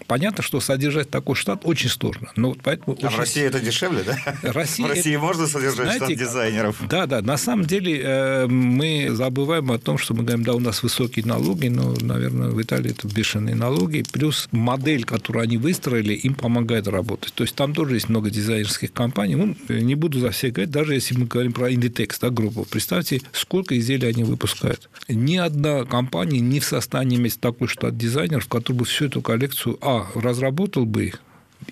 Понятно, 0.06 0.42
что 0.42 0.60
содержать 0.60 1.10
такой 1.10 1.36
штат 1.36 1.60
очень 1.64 1.88
сложно. 1.88 2.30
Но 2.36 2.50
вот 2.50 2.58
поэтому 2.62 2.96
а 3.00 3.06
очень... 3.06 3.16
в 3.16 3.18
России 3.18 3.42
это 3.42 3.60
дешевле, 3.60 4.02
да? 4.04 4.18
Россия... 4.42 4.86
В 4.86 4.90
России 4.90 5.16
можно 5.16 5.46
содержать 5.46 5.86
Знаете, 5.86 6.04
штат 6.04 6.16
дизайнеров? 6.18 6.76
Да, 6.88 7.06
да. 7.06 7.22
На 7.22 7.36
самом 7.36 7.64
деле 7.64 8.00
э, 8.02 8.46
мы 8.46 9.08
забываем 9.10 9.70
о 9.72 9.78
том, 9.78 9.98
что 9.98 10.14
мы 10.14 10.22
говорим, 10.22 10.44
да, 10.44 10.54
у 10.54 10.60
нас 10.60 10.82
высокие 10.82 11.24
налоги, 11.24 11.68
но, 11.68 11.94
наверное, 12.00 12.50
в 12.50 12.60
Италии 12.60 12.90
это 12.90 13.08
бешеные 13.08 13.54
налоги. 13.54 14.04
Плюс 14.12 14.48
модель, 14.52 15.04
которую 15.04 15.42
они 15.42 15.56
выстроили, 15.56 16.12
им 16.14 16.34
помогает 16.34 16.88
работать. 16.88 17.32
То 17.34 17.44
есть 17.44 17.54
там 17.54 17.74
тоже 17.74 17.94
есть 17.94 18.08
много 18.08 18.30
дизайнерских 18.30 18.92
компаний. 18.92 19.36
Ну, 19.36 19.56
не 19.68 19.94
буду 19.94 20.20
за 20.20 20.30
все 20.30 20.50
говорить, 20.50 20.70
даже 20.70 20.94
если 20.94 21.16
мы 21.16 21.26
говорим 21.26 21.52
про 21.52 21.70
Inditex, 21.70 22.16
да, 22.20 22.30
группу. 22.30 22.66
Представьте, 22.68 23.22
сколько 23.32 23.78
изделий 23.78 24.08
они 24.08 24.24
выпускают. 24.24 24.88
Ни 25.08 25.36
одна 25.36 25.84
компания 25.84 26.40
не 26.40 26.60
в 26.60 26.64
состоянии 26.64 27.16
иметь 27.16 27.40
такой 27.40 27.68
штат 27.68 27.96
дизайнеров, 27.96 28.48
который 28.48 28.76
бы 28.76 28.84
всю 28.84 29.06
эту 29.06 29.20
коллекцию, 29.44 29.78
а, 29.80 30.06
разработал 30.14 30.86
бы 30.86 31.12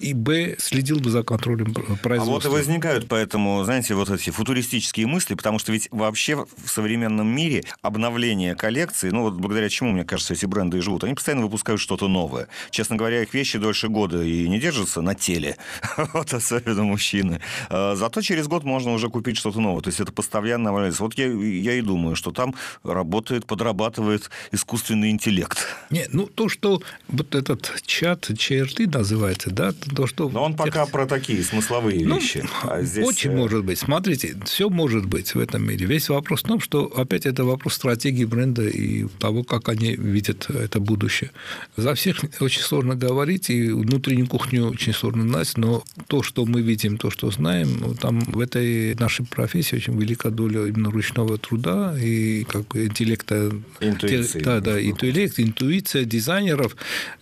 и, 0.03 0.15
б, 0.15 0.57
следил 0.59 0.99
бы 0.99 1.11
за 1.11 1.23
контролем 1.23 1.73
производства. 2.03 2.17
А 2.17 2.25
вот 2.25 2.45
и 2.45 2.49
возникают 2.49 3.07
поэтому, 3.09 3.65
знаете, 3.65 3.95
вот 3.95 4.11
эти 4.11 4.31
футуристические 4.31 5.07
мысли, 5.07 5.35
потому 5.35 5.59
что 5.59 5.73
ведь 5.73 5.89
вообще 5.91 6.35
в 6.37 6.69
современном 6.69 7.29
мире 7.29 7.65
обновление 7.83 8.55
коллекции, 8.55 9.11
ну 9.11 9.23
вот 9.23 9.35
благодаря 9.35 9.69
чему, 9.69 9.93
мне 9.93 10.05
кажется, 10.05 10.35
эти 10.35 10.47
бренды 10.47 10.79
и 10.79 10.81
живут, 10.81 11.05
они 11.05 11.15
постоянно 11.15 11.43
выпускают 11.43 11.81
что-то 11.81 12.09
новое. 12.09 12.49
Честно 12.71 12.97
говоря, 12.97 13.23
их 13.23 13.33
вещи 13.33 13.59
дольше 13.59 13.89
года 13.89 14.23
и 14.23 14.49
не 14.49 14.59
держатся 14.59 15.03
на 15.03 15.15
теле, 15.15 15.57
вот 16.15 16.35
особенно 16.35 16.83
мужчины. 16.83 17.41
А 17.69 17.95
зато 17.95 18.23
через 18.23 18.49
год 18.49 18.65
можно 18.65 18.93
уже 18.93 19.09
купить 19.09 19.37
что-то 19.37 19.61
новое. 19.61 19.83
То 19.83 19.89
есть 19.89 20.01
это 20.01 20.13
постоянно 20.13 20.71
обновляется. 20.71 21.03
Вот 21.05 21.15
я, 21.15 21.27
я 21.27 21.75
и 21.75 21.81
думаю, 21.81 22.17
что 22.17 22.33
там 22.33 22.55
работает, 22.83 23.47
подрабатывает 23.47 24.31
искусственный 24.51 25.11
интеллект. 25.11 25.59
Не, 25.91 26.07
ну 26.13 26.27
то, 26.27 26.49
что 26.49 26.83
вот 27.09 27.35
этот 27.35 27.83
чат 27.87 28.31
ЧРТ 28.37 28.93
называется, 28.93 29.51
да, 29.51 29.73
то, 29.93 30.07
что... 30.07 30.29
Но 30.29 30.45
он 30.45 30.55
пока 30.55 30.87
про 30.87 31.07
такие 31.07 31.43
смысловые 31.43 32.07
ну, 32.07 32.17
вещи. 32.17 32.45
А 32.63 32.83
здесь... 32.83 33.07
Очень 33.07 33.33
э, 33.33 33.37
может 33.37 33.65
быть. 33.65 33.79
Смотрите, 33.79 34.37
все 34.45 34.69
может 34.69 35.07
быть 35.07 35.35
в 35.35 35.39
этом 35.39 35.67
мире. 35.67 35.87
Весь 35.87 36.09
вопрос 36.09 36.41
в 36.41 36.49
том, 36.49 36.61
что 36.61 36.85
опять 36.85 37.27
это 37.27 37.45
вопрос 37.45 37.75
стратегии 37.75 38.25
бренда 38.25 38.67
и 38.67 39.07
того, 39.19 39.45
как 39.45 39.69
они 39.69 39.95
видят 39.95 40.49
это 40.51 40.81
будущее. 40.81 41.31
За 41.77 41.95
всех 41.95 42.19
очень 42.41 42.63
сложно 42.63 42.95
говорить, 42.95 43.51
и 43.51 43.71
внутреннюю 43.71 44.27
кухню 44.27 44.71
очень 44.71 44.93
сложно 44.93 45.23
знать, 45.29 45.57
но 45.57 45.85
то, 46.07 46.23
что 46.23 46.45
мы 46.45 46.63
видим, 46.63 46.99
то, 46.99 47.11
что 47.11 47.31
знаем, 47.31 47.97
там 47.97 48.21
в 48.21 48.41
этой 48.41 48.95
нашей 48.95 49.27
профессии 49.27 49.77
очень 49.77 49.99
велика 49.99 50.31
доля 50.31 50.67
именно 50.67 50.91
ручного 50.91 51.39
труда 51.39 51.95
и 51.99 52.45
как 52.45 52.67
бы 52.69 52.87
интеллекта. 52.87 53.53
Интуиции. 53.81 54.41
Да, 54.41 54.61
да, 54.61 54.83
интеллект, 54.83 55.39
интуиция 55.39 56.05
дизайнеров. 56.05 56.77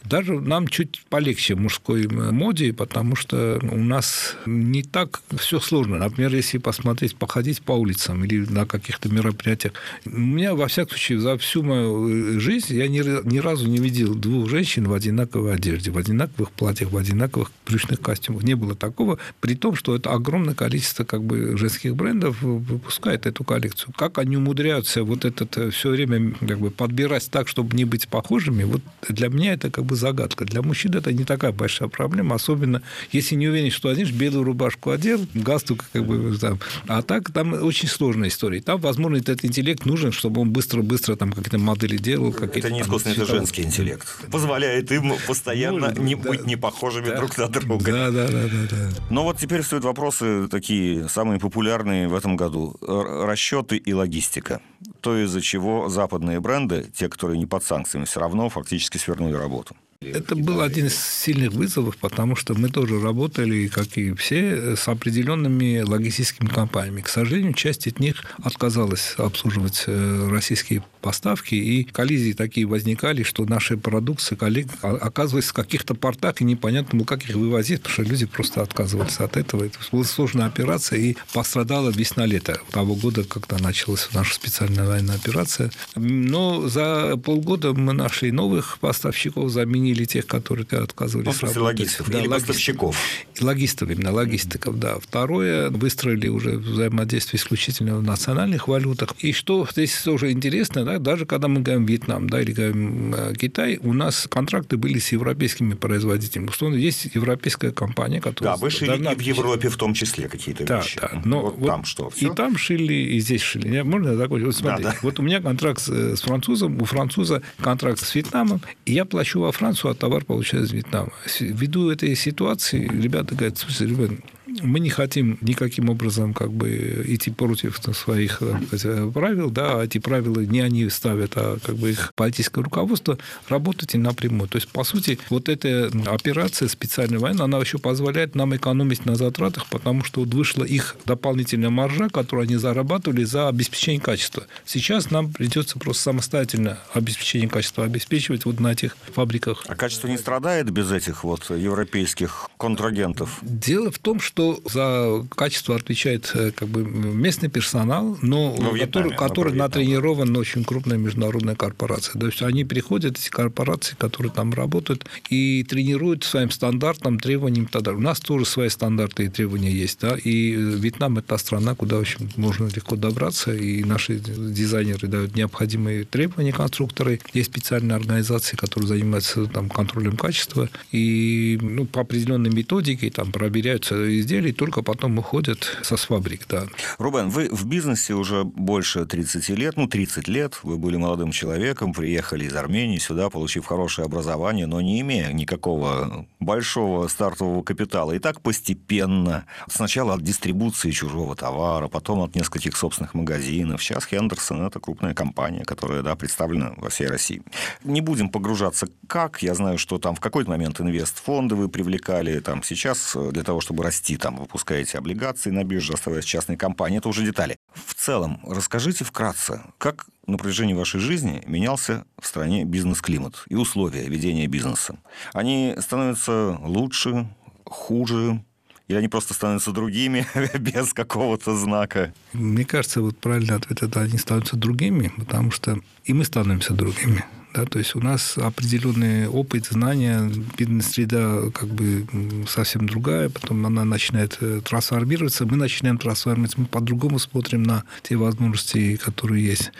Даже 0.04 0.40
нам 0.40 0.68
чуть 0.68 1.02
полегче 1.08 1.54
мужской 1.54 2.06
моде, 2.50 2.72
потому 2.72 3.14
что 3.14 3.60
у 3.62 3.78
нас 3.78 4.36
не 4.44 4.82
так 4.82 5.20
все 5.38 5.60
сложно. 5.60 5.98
Например, 5.98 6.34
если 6.34 6.58
посмотреть, 6.58 7.14
походить 7.14 7.62
по 7.62 7.72
улицам 7.72 8.24
или 8.24 8.44
на 8.44 8.66
каких-то 8.66 9.08
мероприятиях. 9.08 9.74
У 10.04 10.18
меня, 10.18 10.54
во 10.54 10.66
всяком 10.66 10.90
случае, 10.90 11.20
за 11.20 11.38
всю 11.38 11.62
мою 11.62 12.40
жизнь 12.40 12.74
я 12.74 12.88
ни, 12.88 13.00
ни 13.28 13.38
разу 13.38 13.68
не 13.68 13.78
видел 13.78 14.16
двух 14.16 14.48
женщин 14.50 14.88
в 14.88 14.92
одинаковой 14.92 15.54
одежде, 15.54 15.92
в 15.92 15.98
одинаковых 15.98 16.50
платьях, 16.50 16.90
в 16.90 16.96
одинаковых 16.96 17.52
брючных 17.66 18.00
костюмах. 18.00 18.42
Не 18.42 18.54
было 18.54 18.74
такого, 18.74 19.18
при 19.40 19.54
том, 19.54 19.76
что 19.76 19.94
это 19.94 20.10
огромное 20.10 20.54
количество 20.54 21.04
как 21.04 21.22
бы, 21.22 21.56
женских 21.56 21.94
брендов 21.94 22.42
выпускает 22.42 23.26
эту 23.26 23.44
коллекцию. 23.44 23.94
Как 23.96 24.18
они 24.18 24.36
умудряются 24.36 25.04
вот 25.04 25.24
этот 25.24 25.56
э, 25.56 25.70
все 25.70 25.90
время 25.90 26.34
как 26.48 26.58
бы, 26.58 26.70
подбирать 26.70 27.30
так, 27.30 27.46
чтобы 27.46 27.76
не 27.76 27.84
быть 27.84 28.08
похожими, 28.08 28.64
вот 28.64 28.82
для 29.08 29.28
меня 29.28 29.52
это 29.52 29.70
как 29.70 29.84
бы 29.84 29.94
загадка. 29.94 30.44
Для 30.44 30.62
мужчин 30.62 30.94
это 30.94 31.12
не 31.12 31.24
такая 31.24 31.52
большая 31.52 31.88
проблема, 31.88 32.39
особенно 32.40 32.82
если 33.12 33.34
не 33.34 33.48
уверен, 33.48 33.70
что 33.70 33.88
один 33.88 34.08
белую 34.12 34.44
рубашку 34.44 34.90
одел, 34.90 35.26
галстук 35.34 35.84
как 35.92 36.06
бы 36.06 36.36
там. 36.38 36.58
А 36.88 37.02
так 37.02 37.32
там 37.32 37.52
очень 37.52 37.88
сложная 37.88 38.28
история. 38.28 38.60
Там, 38.60 38.80
возможно, 38.80 39.16
этот 39.16 39.44
интеллект 39.44 39.84
нужен, 39.86 40.12
чтобы 40.12 40.40
он 40.40 40.50
быстро-быстро 40.50 41.16
там 41.16 41.32
какие-то 41.32 41.58
модели 41.58 41.96
делал. 41.96 42.34
Это 42.34 42.70
не 42.70 42.80
искусственный, 42.80 43.16
это 43.16 43.26
женский 43.26 43.62
интеллект. 43.62 44.06
Позволяет 44.30 44.90
им 44.92 45.14
постоянно 45.26 45.92
ну, 45.94 46.02
не 46.02 46.14
да, 46.14 46.30
быть 46.30 46.46
не 46.46 46.56
похожими 46.56 47.06
да, 47.06 47.16
друг 47.16 47.36
на 47.38 47.48
друга. 47.48 47.92
Да, 47.92 48.10
да, 48.10 48.28
да, 48.28 48.42
да, 48.44 48.66
да. 48.70 48.90
Но 49.10 49.24
вот 49.24 49.38
теперь 49.38 49.62
стоят 49.62 49.84
вопросы 49.84 50.48
такие, 50.48 51.08
самые 51.08 51.38
популярные 51.38 52.08
в 52.08 52.14
этом 52.14 52.36
году. 52.36 52.76
Расчеты 52.80 53.76
и 53.76 53.92
логистика. 53.92 54.60
То, 55.00 55.22
из-за 55.24 55.40
чего 55.40 55.88
западные 55.88 56.40
бренды, 56.40 56.86
те, 56.94 57.08
которые 57.08 57.38
не 57.38 57.46
под 57.46 57.64
санкциями, 57.64 58.04
все 58.04 58.20
равно 58.20 58.48
фактически 58.48 58.98
свернули 58.98 59.34
работу. 59.34 59.76
Это 60.02 60.34
был 60.34 60.62
один 60.62 60.86
из 60.86 60.98
сильных 60.98 61.52
вызовов, 61.52 61.98
потому 61.98 62.34
что 62.34 62.54
мы 62.54 62.70
тоже 62.70 62.98
работали, 62.98 63.66
как 63.66 63.98
и 63.98 64.14
все, 64.14 64.74
с 64.74 64.88
определенными 64.88 65.80
логистическими 65.80 66.48
компаниями. 66.48 67.02
К 67.02 67.08
сожалению, 67.08 67.52
часть 67.52 67.86
из 67.86 67.98
них 67.98 68.24
отказалась 68.42 69.12
обслуживать 69.18 69.84
э, 69.86 70.28
российские 70.30 70.82
поставки, 71.02 71.54
и 71.54 71.84
коллизии 71.84 72.32
такие 72.32 72.66
возникали, 72.66 73.22
что 73.24 73.44
наши 73.44 73.76
продукции 73.76 74.38
оказывались 74.80 75.48
в 75.48 75.52
каких-то 75.52 75.94
портах, 75.94 76.40
и 76.40 76.44
непонятно 76.44 76.98
было, 76.98 77.06
как 77.06 77.28
их 77.28 77.36
вывозить, 77.36 77.82
потому 77.82 77.92
что 77.92 78.02
люди 78.02 78.24
просто 78.24 78.62
отказывались 78.62 79.18
от 79.18 79.36
этого. 79.36 79.64
Это 79.64 79.78
была 79.92 80.04
сложная 80.04 80.46
операция, 80.46 80.98
и 80.98 81.16
пострадала 81.34 81.90
весна-лето 81.90 82.58
того 82.70 82.94
года, 82.94 83.24
когда 83.24 83.58
началась 83.58 84.08
наша 84.14 84.34
специальная 84.34 84.86
военная 84.86 85.16
операция. 85.16 85.70
Но 85.94 86.68
за 86.68 87.18
полгода 87.22 87.74
мы 87.74 87.92
нашли 87.92 88.32
новых 88.32 88.78
поставщиков, 88.78 89.50
заменили 89.50 89.89
заменили 89.90 90.04
тех, 90.04 90.26
которые 90.26 90.66
отказывались 90.70 91.26
ну, 91.26 91.48
работать. 91.48 91.56
логистов 91.56 92.10
да, 92.10 92.18
или 92.18 92.26
логист... 92.28 92.46
поставщиков. 92.46 92.96
Логистов, 93.40 93.90
именно 93.90 94.12
логистиков, 94.12 94.78
да. 94.78 94.98
Второе, 95.00 95.70
выстроили 95.70 96.28
уже 96.28 96.58
взаимодействие 96.58 97.38
исключительно 97.38 97.96
в 97.98 98.02
национальных 98.02 98.68
валютах. 98.68 99.14
И 99.20 99.32
что 99.32 99.66
здесь 99.70 99.94
тоже 100.02 100.30
интересно, 100.32 100.84
да, 100.84 100.98
даже 100.98 101.26
когда 101.26 101.48
мы 101.48 101.60
говорим 101.60 101.86
Вьетнам, 101.86 102.28
да, 102.28 102.40
или 102.40 102.52
говорим 102.52 103.14
э, 103.14 103.34
Китай, 103.38 103.78
у 103.82 103.92
нас 103.92 104.26
контракты 104.28 104.76
были 104.76 104.98
с 104.98 105.12
европейскими 105.12 105.74
производителями. 105.74 106.48
Условно, 106.48 106.76
есть 106.76 107.08
европейская 107.14 107.72
компания, 107.72 108.20
которая... 108.20 108.54
Да, 108.54 108.60
вы 108.60 108.70
шили 108.70 108.90
и 108.90 109.14
в 109.14 109.20
Европе 109.20 109.68
в 109.68 109.76
том 109.76 109.94
числе 109.94 110.28
какие-то 110.28 110.64
да, 110.64 110.80
вещи. 110.80 111.00
Да, 111.00 111.22
но 111.24 111.42
вот, 111.42 111.58
вот 111.58 111.66
там 111.66 111.84
что? 111.84 112.10
Все? 112.10 112.30
И 112.30 112.34
там 112.34 112.56
шили, 112.56 112.92
и 112.92 113.20
здесь 113.20 113.42
шили. 113.42 113.80
Можно 113.82 114.10
я 114.10 114.16
закончу? 114.16 114.46
Вот 114.46 114.56
смотри, 114.56 114.84
да, 114.84 114.90
да. 114.90 114.96
вот 115.02 115.18
у 115.18 115.22
меня 115.22 115.40
контракт 115.40 115.80
с 115.80 116.20
французом, 116.20 116.80
у 116.80 116.84
француза 116.84 117.42
контракт 117.60 118.00
с 118.00 118.14
Вьетнамом, 118.14 118.60
и 118.84 118.92
я 118.92 119.04
плачу 119.04 119.40
во 119.40 119.52
Францию 119.52 119.79
Францию, 119.80 119.90
а 119.90 119.94
товар 119.94 120.24
получаю 120.24 120.64
из 120.64 120.72
Вьетнама. 120.72 121.12
Ввиду 121.40 121.90
этой 121.90 122.14
ситуации 122.14 122.86
ребята 122.86 123.34
говорят, 123.34 123.58
слушайте, 123.58 123.86
ребята, 123.86 124.14
мы 124.62 124.80
не 124.80 124.90
хотим 124.90 125.38
никаким 125.40 125.90
образом 125.90 126.34
как 126.34 126.52
бы 126.52 127.04
идти 127.06 127.30
против 127.30 127.78
своих 127.94 128.42
сказать, 128.66 129.12
правил, 129.12 129.50
да, 129.50 129.80
а 129.80 129.84
эти 129.84 129.98
правила 129.98 130.40
не 130.40 130.60
они 130.60 130.88
ставят, 130.90 131.32
а 131.36 131.58
как 131.62 131.76
бы 131.76 131.90
их 131.90 132.12
политическое 132.14 132.62
руководство, 132.62 133.18
работайте 133.48 133.98
напрямую. 133.98 134.48
То 134.48 134.56
есть, 134.56 134.68
по 134.68 134.84
сути, 134.84 135.18
вот 135.28 135.48
эта 135.48 135.90
операция 136.06 136.68
специальная 136.68 137.18
военная, 137.18 137.44
она 137.44 137.58
еще 137.58 137.78
позволяет 137.78 138.34
нам 138.34 138.54
экономить 138.54 139.06
на 139.06 139.16
затратах, 139.16 139.66
потому 139.66 140.04
что 140.04 140.20
вот 140.20 140.34
вышла 140.34 140.64
их 140.64 140.96
дополнительная 141.04 141.70
маржа, 141.70 142.08
которую 142.08 142.44
они 142.44 142.56
зарабатывали 142.56 143.24
за 143.24 143.48
обеспечение 143.48 144.00
качества. 144.00 144.46
Сейчас 144.64 145.10
нам 145.10 145.32
придется 145.32 145.78
просто 145.78 146.02
самостоятельно 146.02 146.78
обеспечение 146.92 147.48
качества 147.48 147.84
обеспечивать 147.84 148.44
вот 148.44 148.60
на 148.60 148.72
этих 148.72 148.96
фабриках. 149.14 149.64
А 149.68 149.74
качество 149.74 150.08
не 150.08 150.18
страдает 150.18 150.70
без 150.70 150.90
этих 150.90 151.24
вот 151.24 151.50
европейских 151.50 152.48
контрагентов? 152.58 153.38
Дело 153.42 153.90
в 153.90 153.98
том, 153.98 154.20
что 154.20 154.49
что 154.50 154.62
за 154.70 155.26
качество 155.34 155.76
отвечает 155.76 156.30
э, 156.34 156.50
как 156.52 156.68
бы 156.68 156.84
местный 156.84 157.48
персонал, 157.48 158.18
но 158.22 158.56
ну, 158.58 158.76
который, 158.78 159.16
который 159.16 159.52
натренирован 159.52 160.32
на 160.32 160.40
очень 160.40 160.64
крупная 160.64 160.98
международная 160.98 161.54
корпорация. 161.54 162.18
То 162.18 162.26
есть 162.26 162.42
они 162.42 162.64
приходят, 162.64 163.18
эти 163.18 163.28
корпорации, 163.28 163.94
которые 163.96 164.32
там 164.32 164.52
работают, 164.52 165.06
и 165.28 165.64
тренируют 165.64 166.24
своим 166.24 166.50
стандартам, 166.50 167.18
требованиям. 167.18 167.66
Тогда. 167.66 167.92
У 167.92 168.00
нас 168.00 168.20
тоже 168.20 168.44
свои 168.44 168.68
стандарты 168.68 169.24
и 169.24 169.28
требования 169.28 169.70
есть. 169.70 170.00
Да? 170.00 170.16
И 170.22 170.52
Вьетнам– 170.52 171.18
это 171.18 171.28
та 171.28 171.38
страна, 171.38 171.74
куда 171.74 171.98
очень 171.98 172.30
можно 172.36 172.66
легко 172.66 172.96
добраться, 172.96 173.52
и 173.54 173.84
наши 173.84 174.18
дизайнеры 174.18 175.08
дают 175.08 175.36
необходимые 175.36 176.04
требования 176.04 176.52
конструкторы. 176.52 177.20
Есть 177.32 177.50
специальные 177.50 177.96
организации, 177.96 178.56
которые 178.56 178.88
занимаются 178.88 179.46
там, 179.46 179.68
контролем 179.68 180.16
качества, 180.16 180.68
и 180.92 181.58
ну, 181.60 181.86
по 181.86 182.00
определенной 182.00 182.50
методике 182.50 183.10
там, 183.10 183.32
проверяются 183.32 183.94
изделий, 184.40 184.52
только 184.52 184.82
потом 184.82 185.18
уходят 185.18 185.78
со 185.82 185.96
фабрик, 185.96 186.46
да. 186.48 186.64
Рубен, 186.98 187.28
вы 187.28 187.48
в 187.50 187.66
бизнесе 187.66 188.14
уже 188.14 188.44
больше 188.44 189.04
30 189.04 189.48
лет, 189.50 189.76
ну, 189.76 189.86
30 189.86 190.28
лет, 190.28 190.58
вы 190.62 190.78
были 190.78 190.96
молодым 190.96 191.30
человеком, 191.30 191.92
приехали 191.92 192.44
из 192.44 192.54
Армении 192.54 192.98
сюда, 192.98 193.30
получив 193.30 193.66
хорошее 193.66 194.06
образование, 194.06 194.66
но 194.66 194.80
не 194.80 195.00
имея 195.00 195.32
никакого 195.32 196.26
большого 196.40 197.08
стартового 197.08 197.62
капитала. 197.62 198.12
И 198.12 198.18
так 198.18 198.40
постепенно, 198.40 199.44
сначала 199.68 200.14
от 200.14 200.22
дистрибуции 200.22 200.90
чужого 200.90 201.36
товара, 201.36 201.88
потом 201.88 202.20
от 202.20 202.34
нескольких 202.34 202.76
собственных 202.76 203.14
магазинов. 203.14 203.82
Сейчас 203.82 204.06
Хендерсон– 204.06 204.66
это 204.66 204.80
крупная 204.80 205.14
компания, 205.14 205.64
которая, 205.64 206.02
да, 206.02 206.16
представлена 206.16 206.72
во 206.76 206.88
всей 206.88 207.08
России. 207.08 207.42
Не 207.84 208.00
будем 208.00 208.30
погружаться 208.30 208.86
как. 209.06 209.42
Я 209.42 209.54
знаю, 209.54 209.78
что 209.78 209.98
там 209.98 210.14
в 210.14 210.20
какой-то 210.20 210.50
момент 210.50 210.80
инвестфонды 210.80 211.54
вы 211.54 211.68
привлекали, 211.68 212.40
там 212.40 212.62
сейчас 212.62 213.16
для 213.32 213.42
того, 213.42 213.60
чтобы 213.60 213.84
расти 213.84 214.16
там 214.16 214.29
выпускаете 214.36 214.98
облигации 214.98 215.50
на 215.50 215.64
бирже, 215.64 215.92
оставаясь 215.94 216.24
частной 216.24 216.56
компанией, 216.56 216.98
это 216.98 217.08
уже 217.08 217.24
детали. 217.24 217.56
В 217.72 217.94
целом, 217.94 218.40
расскажите 218.46 219.04
вкратце, 219.04 219.62
как 219.78 220.06
на 220.26 220.36
протяжении 220.36 220.74
вашей 220.74 221.00
жизни 221.00 221.42
менялся 221.46 222.04
в 222.20 222.26
стране 222.26 222.64
бизнес-климат 222.64 223.44
и 223.48 223.54
условия 223.54 224.06
ведения 224.08 224.46
бизнеса? 224.46 224.98
Они 225.32 225.74
становятся 225.78 226.58
лучше, 226.60 227.28
хуже, 227.64 228.44
или 228.90 228.96
они 228.96 229.06
просто 229.06 229.34
становятся 229.34 229.70
другими 229.70 230.26
без 230.58 230.92
какого-то 230.92 231.56
знака? 231.56 232.12
Мне 232.32 232.64
кажется, 232.64 233.00
вот 233.00 233.16
правильный 233.18 233.54
ответ 233.54 233.84
это 233.84 234.00
они 234.00 234.18
становятся 234.18 234.56
другими, 234.56 235.12
потому 235.16 235.52
что 235.52 235.78
и 236.04 236.12
мы 236.12 236.24
становимся 236.24 236.74
другими. 236.74 237.24
Да, 237.54 237.66
то 237.66 237.78
есть 237.78 237.94
у 237.94 238.00
нас 238.00 238.36
определенный 238.36 239.28
опыт, 239.28 239.66
знания, 239.66 240.28
бизнес-среда 240.58 241.50
как 241.52 241.68
бы 241.68 242.04
совсем 242.48 242.88
другая, 242.88 243.28
потом 243.28 243.64
она 243.64 243.84
начинает 243.84 244.38
э, 244.40 244.60
трансформироваться, 244.64 245.46
мы 245.46 245.56
начинаем 245.56 245.98
трансформироваться, 245.98 246.60
мы 246.60 246.66
по-другому 246.66 247.20
смотрим 247.20 247.62
на 247.62 247.84
те 248.02 248.16
возможности, 248.16 248.96
которые 248.96 249.44
есть. 249.44 249.72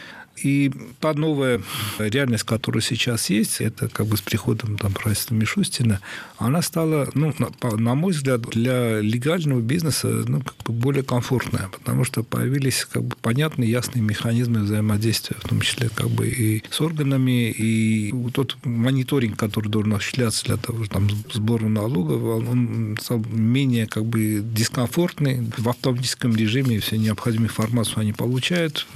И 0.42 0.72
та 1.00 1.12
новая 1.12 1.60
реальность, 1.98 2.44
которая 2.44 2.80
сейчас 2.80 3.28
есть, 3.28 3.60
это 3.60 3.88
как 3.88 4.06
бы 4.06 4.16
с 4.16 4.22
приходом 4.22 4.78
там, 4.78 4.92
правительства 4.92 5.34
Мишустина, 5.34 6.00
она 6.38 6.62
стала, 6.62 7.08
ну, 7.14 7.34
на, 7.38 7.76
на 7.76 7.94
мой 7.94 8.12
взгляд, 8.12 8.42
для 8.42 9.00
легального 9.00 9.60
бизнеса 9.60 10.24
ну, 10.26 10.40
как 10.40 10.56
бы 10.64 10.72
более 10.72 11.02
комфортная, 11.02 11.68
потому 11.68 12.04
что 12.04 12.22
появились 12.22 12.86
как 12.90 13.04
бы 13.04 13.16
понятные, 13.20 13.70
ясные 13.70 14.02
механизмы 14.02 14.60
взаимодействия, 14.60 15.36
в 15.38 15.48
том 15.48 15.60
числе 15.60 15.90
как 15.94 16.08
бы 16.08 16.28
и 16.28 16.62
с 16.70 16.80
органами, 16.80 17.50
и 17.50 18.14
тот 18.32 18.56
мониторинг, 18.64 19.38
который 19.38 19.68
должен 19.68 19.92
осуществляться 19.92 20.44
для 20.46 20.56
того, 20.56 20.86
там, 20.86 21.08
сбора 21.32 21.66
налогов, 21.66 22.22
он 22.22 22.96
стал 23.00 23.22
менее 23.30 23.86
как 23.86 24.06
бы 24.06 24.40
дискомфортный. 24.42 25.50
В 25.58 25.68
автоматическом 25.68 26.34
режиме 26.34 26.80
все 26.80 26.96
необходимую 26.96 27.48
информацию 27.48 27.98
они 27.98 28.12
получают. 28.12 28.86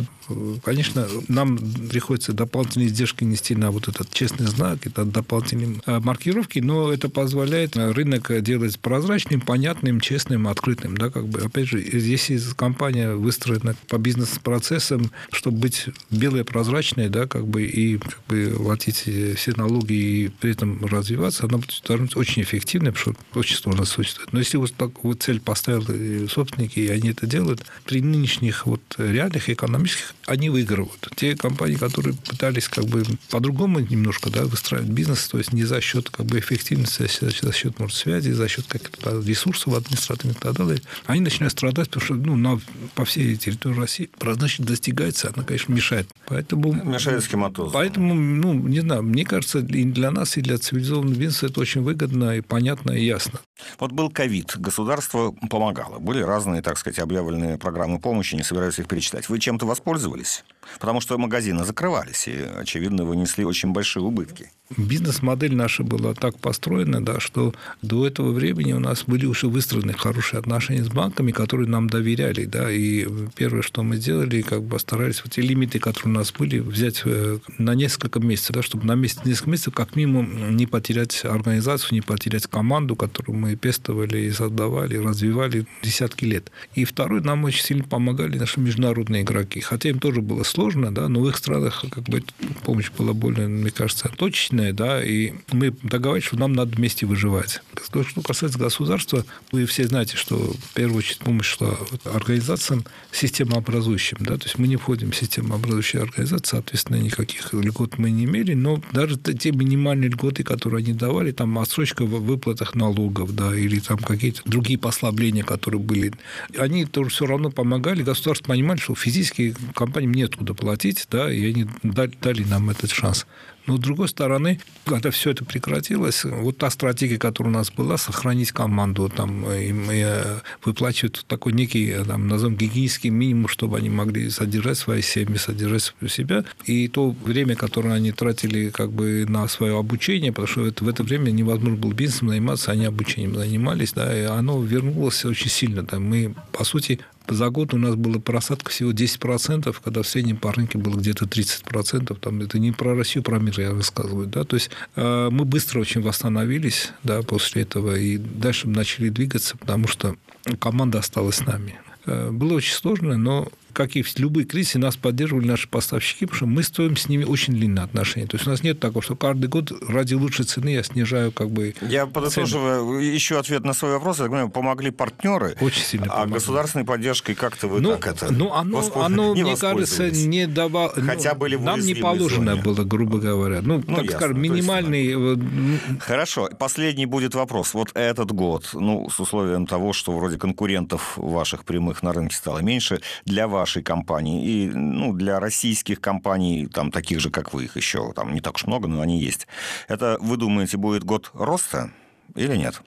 Конечно, 0.65 1.07
нам 1.35 1.59
приходится 1.91 2.33
дополнительные 2.33 2.89
издержки 2.89 3.25
нести 3.25 3.55
на 3.55 3.71
вот 3.71 3.89
этот 3.89 4.11
честный 4.13 4.47
знак, 4.47 4.87
это 4.87 5.05
дополнительные 5.05 5.81
э, 5.87 6.01
маркировки, 6.01 6.61
но 6.61 6.93
это 6.93 7.09
позволяет 7.09 7.77
рынок 7.77 8.43
делать 8.43 8.79
прозрачным, 8.79 9.41
понятным, 9.41 10.01
честным, 10.01 10.49
открытым. 10.49 10.97
Да, 10.97 11.11
как 11.11 11.27
бы, 11.29 11.41
опять 11.41 11.69
же, 11.69 11.81
если 11.81 12.39
компания 12.57 13.15
выстроена 13.15 13.75
по 13.89 13.99
бизнес-процессам, 13.99 15.11
чтобы 15.33 15.59
быть 15.59 15.87
белой, 16.11 16.45
прозрачной, 16.45 17.09
да, 17.09 17.27
как 17.27 17.47
бы, 17.47 17.65
и 17.65 17.99
как 17.99 18.21
бы, 18.29 18.55
платить 18.57 19.09
все 19.37 19.53
налоги 19.57 19.93
и 19.93 20.29
при 20.29 20.53
этом 20.53 20.85
развиваться, 20.85 21.47
она 21.47 21.59
быть 21.59 21.83
очень 22.17 22.43
эффективной, 22.43 22.93
потому 22.93 23.15
что 23.15 23.39
очень 23.39 23.57
сложно 23.57 23.85
существует. 23.85 24.33
Но 24.33 24.39
если 24.39 24.57
вот 24.57 24.73
такую 24.75 25.17
цель 25.17 25.41
поставили 25.41 26.27
собственники, 26.27 26.79
и 26.79 26.89
они 26.89 27.11
это 27.11 27.27
делают, 27.27 27.65
при 27.85 28.01
нынешних 28.01 28.67
вот 28.67 28.81
реальных 28.99 29.51
экономических 29.51 30.15
они 30.27 30.51
выигрывают. 30.51 31.09
Те 31.17 31.37
компании, 31.37 31.77
которые 31.77 32.15
пытались 32.15 32.69
как 32.69 32.85
бы 32.85 33.05
по-другому 33.31 33.81
немножко 33.81 34.31
да, 34.31 34.45
выстраивать 34.45 34.91
бизнес, 34.91 35.29
то 35.29 35.39
есть 35.39 35.53
не 35.53 35.65
за 35.65 35.81
счет 35.81 36.11
как 36.11 36.27
бы 36.27 36.39
эффективности, 36.39 37.03
а 37.03 37.31
за 37.47 37.53
счет, 37.53 37.79
может, 37.79 37.97
связи, 37.97 38.31
за 38.31 38.49
счет 38.49 38.67
каких-то 38.67 39.21
ресурсов 39.21 39.75
административных 39.75 40.39
и 40.39 40.41
так 40.41 40.55
далее, 40.55 40.81
они 41.07 41.21
начинают 41.21 41.53
страдать, 41.53 41.89
потому 41.89 42.05
что 42.05 42.15
ну, 42.15 42.37
на, 42.37 42.61
по 42.95 43.05
всей 43.05 43.37
территории 43.37 43.79
России 43.79 44.11
прозрачность 44.19 44.69
достигается, 44.69 45.33
она, 45.35 45.45
конечно, 45.45 45.73
мешает. 45.73 46.09
Поэтому, 46.27 46.73
мешает 46.73 47.23
схематоз. 47.25 47.73
Поэтому, 47.73 48.15
ну, 48.15 48.55
не 48.55 48.81
знаю, 48.81 49.03
мне 49.03 49.25
кажется, 49.25 49.61
и 49.61 49.85
для 49.85 50.11
нас, 50.11 50.37
и 50.37 50.41
для 50.41 50.59
цивилизованного 50.59 51.15
бизнеса 51.15 51.47
это 51.47 51.61
очень 51.61 51.83
выгодно 51.83 52.37
и 52.37 52.41
понятно, 52.41 52.93
и 52.93 53.05
ясно. 53.05 53.41
Вот 53.79 53.93
был 53.93 54.11
ковид, 54.11 54.57
государство 54.57 55.33
помогало. 55.51 55.99
Были 55.99 56.23
разные, 56.23 56.63
так 56.63 56.79
сказать, 56.79 56.99
объявленные 56.99 57.59
программы 57.59 58.01
помощи, 58.01 58.35
не 58.35 58.43
собираюсь 58.43 58.79
их 58.79 58.89
перечитать. 58.89 59.29
Вы 59.29 59.39
чем-то 59.39 59.67
воспользовались? 59.67 60.45
Потому 60.81 61.01
что 61.05 61.19
магазины 61.19 61.65
закрывались, 61.65 62.27
и, 62.29 62.35
очевидно, 62.63 63.05
вынесли 63.05 63.45
очень 63.45 63.73
большие 63.73 64.03
убытки. 64.03 64.51
Бизнес-модель 64.79 65.55
наша 65.55 65.85
была 65.85 66.15
так 66.15 66.39
построена, 66.39 67.05
да, 67.05 67.21
что 67.21 67.55
до 67.83 68.07
этого 68.07 68.33
времени 68.33 68.73
у 68.73 68.79
нас 68.79 69.05
были 69.07 69.27
уже 69.27 69.47
выстроены 69.47 69.93
хорошие 69.93 70.41
отношения 70.41 70.83
с 70.83 70.89
банками, 70.89 71.33
которые 71.33 71.69
нам 71.69 71.91
доверяли. 71.91 72.47
Да, 72.47 72.71
и 72.71 73.07
первое, 73.37 73.61
что 73.61 73.83
мы 73.83 73.97
сделали, 73.97 74.41
как 74.41 74.63
бы 74.63 74.79
старались 74.79 75.23
вот 75.23 75.35
те 75.35 75.43
лимиты, 75.43 75.79
которые 75.79 76.15
у 76.15 76.17
нас 76.17 76.33
были, 76.33 76.61
взять 76.61 77.03
э, 77.05 77.39
на 77.59 77.75
несколько 77.75 78.21
месяцев, 78.21 78.57
да, 78.57 78.63
чтобы 78.63 78.87
на 78.87 78.95
месяц, 78.95 79.19
несколько 79.27 79.51
месяцев 79.51 79.75
как 79.75 79.97
минимум 79.97 80.57
не 80.57 80.67
потерять 80.67 81.27
организацию, 81.27 81.93
не 81.93 82.01
потерять 82.01 82.47
команду, 82.47 82.97
которую 82.97 83.39
мы 83.39 83.57
пестовали 83.57 84.19
и 84.21 84.31
создавали, 84.31 84.97
развивали 84.97 85.67
десятки 85.83 86.25
лет. 86.25 86.51
И 86.75 86.87
второе, 86.87 87.21
нам 87.21 87.45
очень 87.45 87.63
сильно 87.63 87.85
помогали 87.85 88.39
наши 88.39 88.61
международные 88.61 89.23
игроки. 89.25 89.61
Хотя 89.61 89.91
им 89.91 89.99
тоже 89.99 90.23
было 90.23 90.43
сложно, 90.43 90.91
да, 90.93 91.07
но 91.11 91.21
в 91.21 91.29
их 91.29 91.37
странах 91.37 91.85
как 91.91 92.05
бы 92.05 92.25
помощь 92.65 92.91
была 92.91 93.13
более, 93.13 93.47
мне 93.47 93.71
кажется, 93.71 94.11
точечная, 94.17 94.54
да, 94.73 95.03
и 95.03 95.33
мы 95.53 95.71
договаривались, 95.83 96.27
что 96.27 96.37
нам 96.37 96.53
надо 96.53 96.77
вместе 96.77 97.07
выживать. 97.07 97.63
Что 97.83 98.23
касается 98.23 98.59
государства, 98.59 99.25
вы 99.53 99.67
все 99.67 99.85
знаете, 99.87 100.17
что 100.17 100.37
в 100.37 100.75
первую 100.75 100.99
очередь 100.99 101.19
помощь 101.19 101.47
шла 101.47 101.77
организациям 102.05 102.85
системообразующим, 103.13 104.19
да, 104.21 104.37
то 104.37 104.45
есть 104.45 104.59
мы 104.59 104.69
не 104.69 104.77
входим 104.77 105.11
в 105.11 105.17
системообразующие 105.17 106.03
организации, 106.03 106.51
соответственно, 106.51 106.97
никаких 106.97 107.53
льгот 107.53 107.99
мы 107.99 108.11
не 108.11 108.25
имели, 108.25 108.55
но 108.55 108.83
даже 108.93 109.17
те 109.17 109.51
минимальные 109.51 110.11
льготы, 110.11 110.43
которые 110.43 110.85
они 110.85 110.93
давали, 110.93 111.33
там 111.33 111.59
отсрочка 111.59 112.05
в 112.05 112.25
выплатах 112.25 112.75
налогов, 112.75 113.35
да, 113.35 113.57
или 113.57 113.81
там 113.81 113.99
какие-то 113.99 114.43
другие 114.45 114.79
послабления, 114.79 115.45
которые 115.45 115.81
были, 115.81 116.13
они 116.59 116.85
тоже 116.85 117.11
все 117.11 117.27
равно 117.27 117.51
помогали, 117.51 118.03
государство 118.03 118.49
понимали, 118.49 118.79
что 118.79 118.95
физически 118.95 119.55
компаниям 119.75 120.13
нет 120.13 120.35
откуда 120.35 120.55
платить, 120.55 121.07
да, 121.11 121.33
и 121.33 121.45
они 121.51 121.67
дали 121.83 122.43
нам 122.45 122.71
этот 122.71 122.91
шанс. 122.91 123.27
Но, 123.67 123.77
с 123.77 123.81
другой 123.81 124.09
стороны, 124.09 124.61
когда 124.85 125.11
все 125.11 125.31
это 125.31 125.45
прекратилось, 125.45 126.25
вот 126.25 126.59
та 126.59 126.71
стратегия, 126.71 127.19
которая 127.19 127.53
у 127.53 127.57
нас 127.57 127.71
была, 127.71 127.97
сохранить 127.97 128.53
команду, 128.53 129.09
там, 129.09 129.51
и 129.51 129.73
э, 129.73 130.41
выплачивать 130.65 131.25
такой 131.27 131.53
некий, 131.53 131.95
там, 132.07 132.29
назовем, 132.29 132.57
гигиенический 132.57 133.11
минимум, 133.11 133.49
чтобы 133.49 133.79
они 133.79 133.89
могли 133.89 134.29
содержать 134.31 134.79
свои 134.79 135.03
семьи, 135.03 135.37
содержать 135.37 135.95
себя. 136.09 136.45
И 136.65 136.89
то 136.89 137.11
время, 137.11 137.57
которое 137.57 137.95
они 137.95 138.13
тратили 138.13 138.71
как 138.71 138.93
бы 138.93 139.25
на 139.29 139.49
свое 139.49 139.79
обучение, 139.79 140.33
потому 140.33 140.49
что 140.49 140.67
это, 140.67 140.85
в 140.85 140.89
это 140.89 141.03
время 141.03 141.31
невозможно 141.31 141.77
было 141.77 141.93
бизнесом 141.93 142.29
заниматься, 142.29 142.73
они 142.73 142.85
обучением 142.85 143.35
занимались, 143.35 143.93
да, 143.93 144.17
и 144.17 144.25
оно 144.25 144.63
вернулось 144.63 145.25
очень 145.25 145.51
сильно. 145.51 145.83
Да. 145.83 145.99
Мы, 145.99 146.35
по 146.53 146.65
сути, 146.65 147.01
за 147.29 147.51
год 147.51 147.75
у 147.75 147.79
нас 147.79 147.95
была 147.95 148.19
просадка 148.19 148.71
всего 148.71 148.91
10%, 148.91 149.75
когда 149.83 150.03
в 150.03 150.07
среднем 150.07 150.37
по 150.37 150.53
рынке 150.53 150.79
было 150.79 150.97
где-то 150.97 151.25
30%. 151.25 152.19
Там, 152.19 152.41
это 152.41 152.59
не 152.59 152.73
про 152.73 152.95
Россию, 152.95 153.25
про 153.25 153.39
мир 153.39 153.59
я 153.61 153.73
рассказываю. 153.73 154.27
Да? 154.27 154.45
То 154.45 154.57
есть 154.57 154.71
э, 154.97 155.29
мы 155.31 155.45
быстро 155.45 155.81
очень 155.81 156.03
восстановились 156.03 156.93
да, 157.03 157.23
после 157.23 157.63
этого 157.63 157.97
и 157.97 158.19
дальше 158.19 158.69
начали 158.69 159.09
двигаться, 159.09 159.57
потому 159.57 159.89
что 159.89 160.17
команда 160.59 160.99
осталась 160.99 161.37
с 161.37 161.47
нами. 161.47 161.79
Э, 162.07 162.31
было 162.31 162.55
очень 162.55 162.75
сложно, 162.75 163.17
но 163.17 163.49
как 163.75 163.97
и 163.97 164.03
в 164.03 164.19
любые 164.19 164.47
кризисы, 164.47 164.79
нас 164.79 164.97
поддерживали 164.97 165.47
наши 165.47 165.69
поставщики, 165.69 166.25
потому 166.25 166.37
что 166.37 166.47
мы 166.47 166.63
стоим 166.63 166.97
с 166.97 167.09
ними 167.09 167.25
очень 167.25 167.53
длинные 167.55 167.85
отношения. 167.85 168.27
То 168.27 168.37
есть 168.37 168.47
у 168.47 168.51
нас 168.51 168.63
нет 168.63 168.81
такого, 168.81 169.03
что 169.03 169.17
каждый 169.17 169.49
год 169.49 169.73
ради 169.87 170.15
лучшей 170.15 170.47
цены 170.47 170.71
я 170.71 170.83
снижаю 170.83 171.33
как 171.33 171.51
бы 171.51 171.75
Я 171.83 172.07
подытоживаю 172.07 172.99
еще 173.01 173.39
ответ 173.39 173.65
на 173.65 173.75
свой 173.75 173.93
вопрос. 173.93 174.21
Я 174.21 174.29
говорю, 174.29 174.49
помогли 174.49 174.91
партнеры. 174.91 175.57
Очень 175.61 175.83
сильно 175.83 176.07
А 176.07 176.11
помогли. 176.11 176.35
государственной 176.35 176.85
поддержкой 176.85 177.35
как-то 177.35 177.69
вы 177.69 177.81
ну, 177.81 177.91
так 177.91 178.07
это 178.07 178.33
Ну, 178.33 178.53
оно, 178.53 178.83
оно 178.95 179.35
мне 179.35 179.57
кажется, 179.57 180.11
не 180.11 180.47
давало... 180.47 180.93
Ну, 180.97 181.07
Хотя 181.07 181.35
ну, 181.35 181.41
были 181.41 181.57
Нам 181.57 181.81
не 181.81 181.95
положено 181.95 182.53
зоне. 182.53 182.63
было, 182.63 182.85
грубо 182.85 183.19
говоря. 183.19 183.61
Ну, 183.63 183.83
ну 183.87 183.97
так 183.97 184.05
ясно, 184.05 184.19
скажем, 184.19 184.41
минимальный... 184.41 185.07
Есть, 185.07 186.01
Хорошо. 186.01 186.49
Последний 186.59 187.07
будет 187.07 187.35
вопрос. 187.35 187.75
Вот 187.75 187.91
этот 187.95 188.33
год, 188.33 188.71
ну, 188.73 189.09
с 189.11 189.19
условием 189.21 189.67
того, 189.67 189.93
что 189.93 190.13
вроде 190.13 190.39
конкурентов 190.39 191.17
ваших 191.17 191.65
прямых 191.65 192.03
на 192.03 192.13
рынке 192.13 192.37
стало 192.37 192.59
меньше, 192.59 193.01
для 193.25 193.49
вашей 193.65 193.83
компании 193.83 194.45
и 194.47 194.69
ну, 194.69 195.15
для 195.15 195.41
российских 195.41 195.99
компаний, 195.99 196.67
там 196.67 196.91
таких 196.91 197.21
же, 197.21 197.31
как 197.31 197.55
вы, 197.55 197.65
их 197.65 197.77
еще 197.79 198.13
там 198.13 198.35
не 198.35 198.43
так 198.43 198.57
уж 198.57 198.67
много, 198.67 198.89
но 198.89 199.01
они 199.01 199.19
есть. 199.19 199.47
Это, 199.89 200.19
вы 200.21 200.37
думаете, 200.37 200.77
будет 200.77 201.03
год 201.03 201.31
роста 201.33 201.91
или 202.35 202.57
нет? 202.57 202.83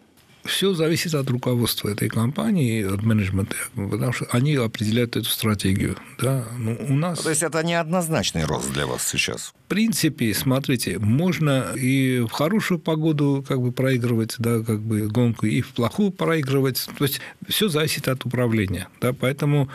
все 0.47 0.73
зависит 0.73 1.13
от 1.13 1.29
руководства 1.29 1.89
этой 1.89 2.09
компании, 2.09 2.83
от 2.83 3.03
менеджмента, 3.03 3.55
потому 3.75 4.13
что 4.13 4.25
они 4.31 4.55
определяют 4.55 5.15
эту 5.15 5.29
стратегию. 5.29 5.97
Да? 6.19 6.45
Ну, 6.57 6.77
у 6.89 6.93
нас... 6.93 7.19
То 7.19 7.29
есть 7.29 7.43
это 7.43 7.63
неоднозначный 7.63 8.45
рост 8.45 8.71
для 8.71 8.87
вас 8.87 9.07
сейчас? 9.07 9.53
В 9.65 9.69
принципе, 9.69 10.33
смотрите, 10.33 10.97
можно 10.97 11.73
и 11.75 12.21
в 12.21 12.31
хорошую 12.31 12.79
погоду 12.79 13.43
как 13.47 13.61
бы 13.61 13.71
проигрывать, 13.71 14.35
да, 14.39 14.61
как 14.63 14.79
бы 14.79 15.07
гонку, 15.07 15.45
и 15.45 15.61
в 15.61 15.69
плохую 15.73 16.11
проигрывать. 16.11 16.87
То 16.97 17.03
есть 17.03 17.19
все 17.47 17.67
зависит 17.67 18.07
от 18.07 18.25
управления. 18.25 18.87
Да? 19.01 19.13
Поэтому 19.13 19.69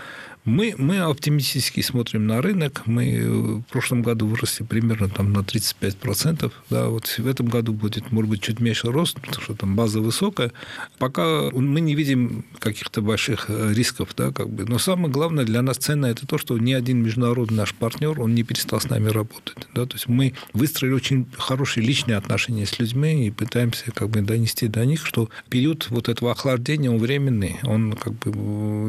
мы, 0.44 0.74
мы 0.76 0.98
оптимистически 0.98 1.80
смотрим 1.82 2.26
на 2.26 2.42
рынок. 2.42 2.82
Мы 2.86 3.60
в 3.60 3.62
прошлом 3.70 4.02
году 4.02 4.26
выросли 4.26 4.64
примерно 4.64 5.08
там, 5.08 5.32
на 5.32 5.38
35%. 5.40 6.52
Да, 6.68 6.88
вот 6.88 7.06
в 7.06 7.26
этом 7.26 7.46
году 7.46 7.72
будет, 7.72 8.10
может 8.10 8.30
быть, 8.30 8.42
чуть 8.42 8.58
меньше 8.58 8.90
рост, 8.90 9.20
потому 9.20 9.40
что 9.40 9.54
там 9.54 9.76
база 9.76 10.00
высокая. 10.00 10.52
Пока 10.98 11.50
мы 11.52 11.80
не 11.80 11.94
видим 11.94 12.44
каких-то 12.58 13.02
больших 13.02 13.46
э, 13.48 13.72
рисков. 13.72 14.10
Да, 14.16 14.32
как 14.32 14.50
бы. 14.50 14.64
Но 14.64 14.78
самое 14.78 15.12
главное 15.12 15.44
для 15.44 15.62
нас 15.62 15.76
ценно 15.76 16.06
это 16.06 16.26
то, 16.26 16.38
что 16.38 16.58
ни 16.58 16.72
один 16.72 17.02
международный 17.02 17.58
наш 17.58 17.74
партнер, 17.74 18.20
он 18.20 18.34
не 18.34 18.42
перестал 18.42 18.80
с 18.80 18.88
нами 18.88 19.08
работать. 19.08 19.68
Да? 19.74 19.86
То 19.86 19.94
есть 19.94 20.08
мы 20.08 20.34
выстроили 20.52 20.94
очень 20.94 21.26
хорошие 21.38 21.86
личные 21.86 22.16
отношения 22.16 22.66
с 22.66 22.78
людьми 22.80 23.28
и 23.28 23.30
пытаемся 23.30 23.92
как 23.92 24.10
бы 24.10 24.20
донести 24.22 24.66
до 24.66 24.84
них, 24.84 25.06
что 25.06 25.28
период 25.48 25.86
вот 25.90 26.08
этого 26.08 26.32
охлаждения, 26.32 26.90
он 26.90 26.98
временный, 26.98 27.58
он 27.62 27.92
как 27.92 28.14
бы 28.14 28.30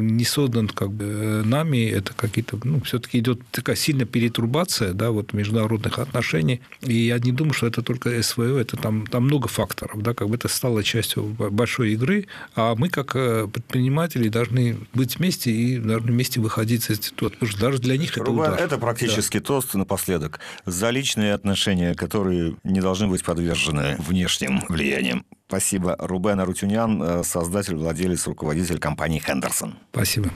не 0.02 0.24
создан 0.24 0.66
как 0.68 0.90
бы 0.90 1.43
нами 1.44 1.88
это 1.88 2.12
какие-то, 2.14 2.58
ну, 2.64 2.80
все-таки 2.80 3.18
идет 3.18 3.40
такая 3.50 3.76
сильная 3.76 4.06
перетрубация, 4.06 4.92
да, 4.92 5.10
вот 5.10 5.32
международных 5.32 5.98
отношений. 5.98 6.60
И 6.82 6.94
я 6.94 7.18
не 7.18 7.32
думаю, 7.32 7.54
что 7.54 7.66
это 7.66 7.82
только 7.82 8.22
СВО, 8.22 8.58
это 8.58 8.76
там, 8.76 9.06
там 9.06 9.24
много 9.24 9.48
факторов, 9.48 10.02
да, 10.02 10.14
как 10.14 10.28
бы 10.28 10.36
это 10.36 10.48
стало 10.48 10.82
частью 10.82 11.24
большой 11.24 11.92
игры, 11.92 12.26
а 12.54 12.74
мы 12.74 12.88
как 12.88 13.16
э, 13.16 13.48
предприниматели 13.48 14.28
должны 14.28 14.76
быть 14.92 15.18
вместе 15.18 15.50
и 15.50 15.78
должны 15.78 16.12
вместе 16.12 16.40
выходить 16.40 16.88
из 16.90 17.00
ситуации, 17.00 17.34
потому 17.34 17.50
что 17.50 17.60
даже 17.60 17.78
для 17.78 17.96
них 17.96 18.16
это 18.16 18.30
удар. 18.30 18.58
Это 18.58 18.78
практически 18.78 19.38
да. 19.38 19.44
тост 19.44 19.74
напоследок 19.74 20.40
за 20.66 20.90
личные 20.90 21.34
отношения, 21.34 21.94
которые 21.94 22.56
не 22.64 22.80
должны 22.80 23.08
быть 23.08 23.24
подвержены 23.24 23.96
внешним 23.98 24.62
влияниям. 24.68 25.24
Спасибо. 25.54 25.94
Рубен 26.00 26.40
Арутюнян, 26.40 27.00
э, 27.00 27.22
создатель, 27.22 27.76
владелец, 27.76 28.26
руководитель 28.26 28.80
компании 28.80 29.20
«Хендерсон». 29.20 29.74
Спасибо. 29.92 30.30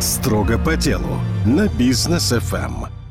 Строго 0.00 0.58
по 0.58 0.74
делу 0.74 1.20
на 1.44 1.68
бизнес 1.68 2.32
ФМ. 2.32 3.01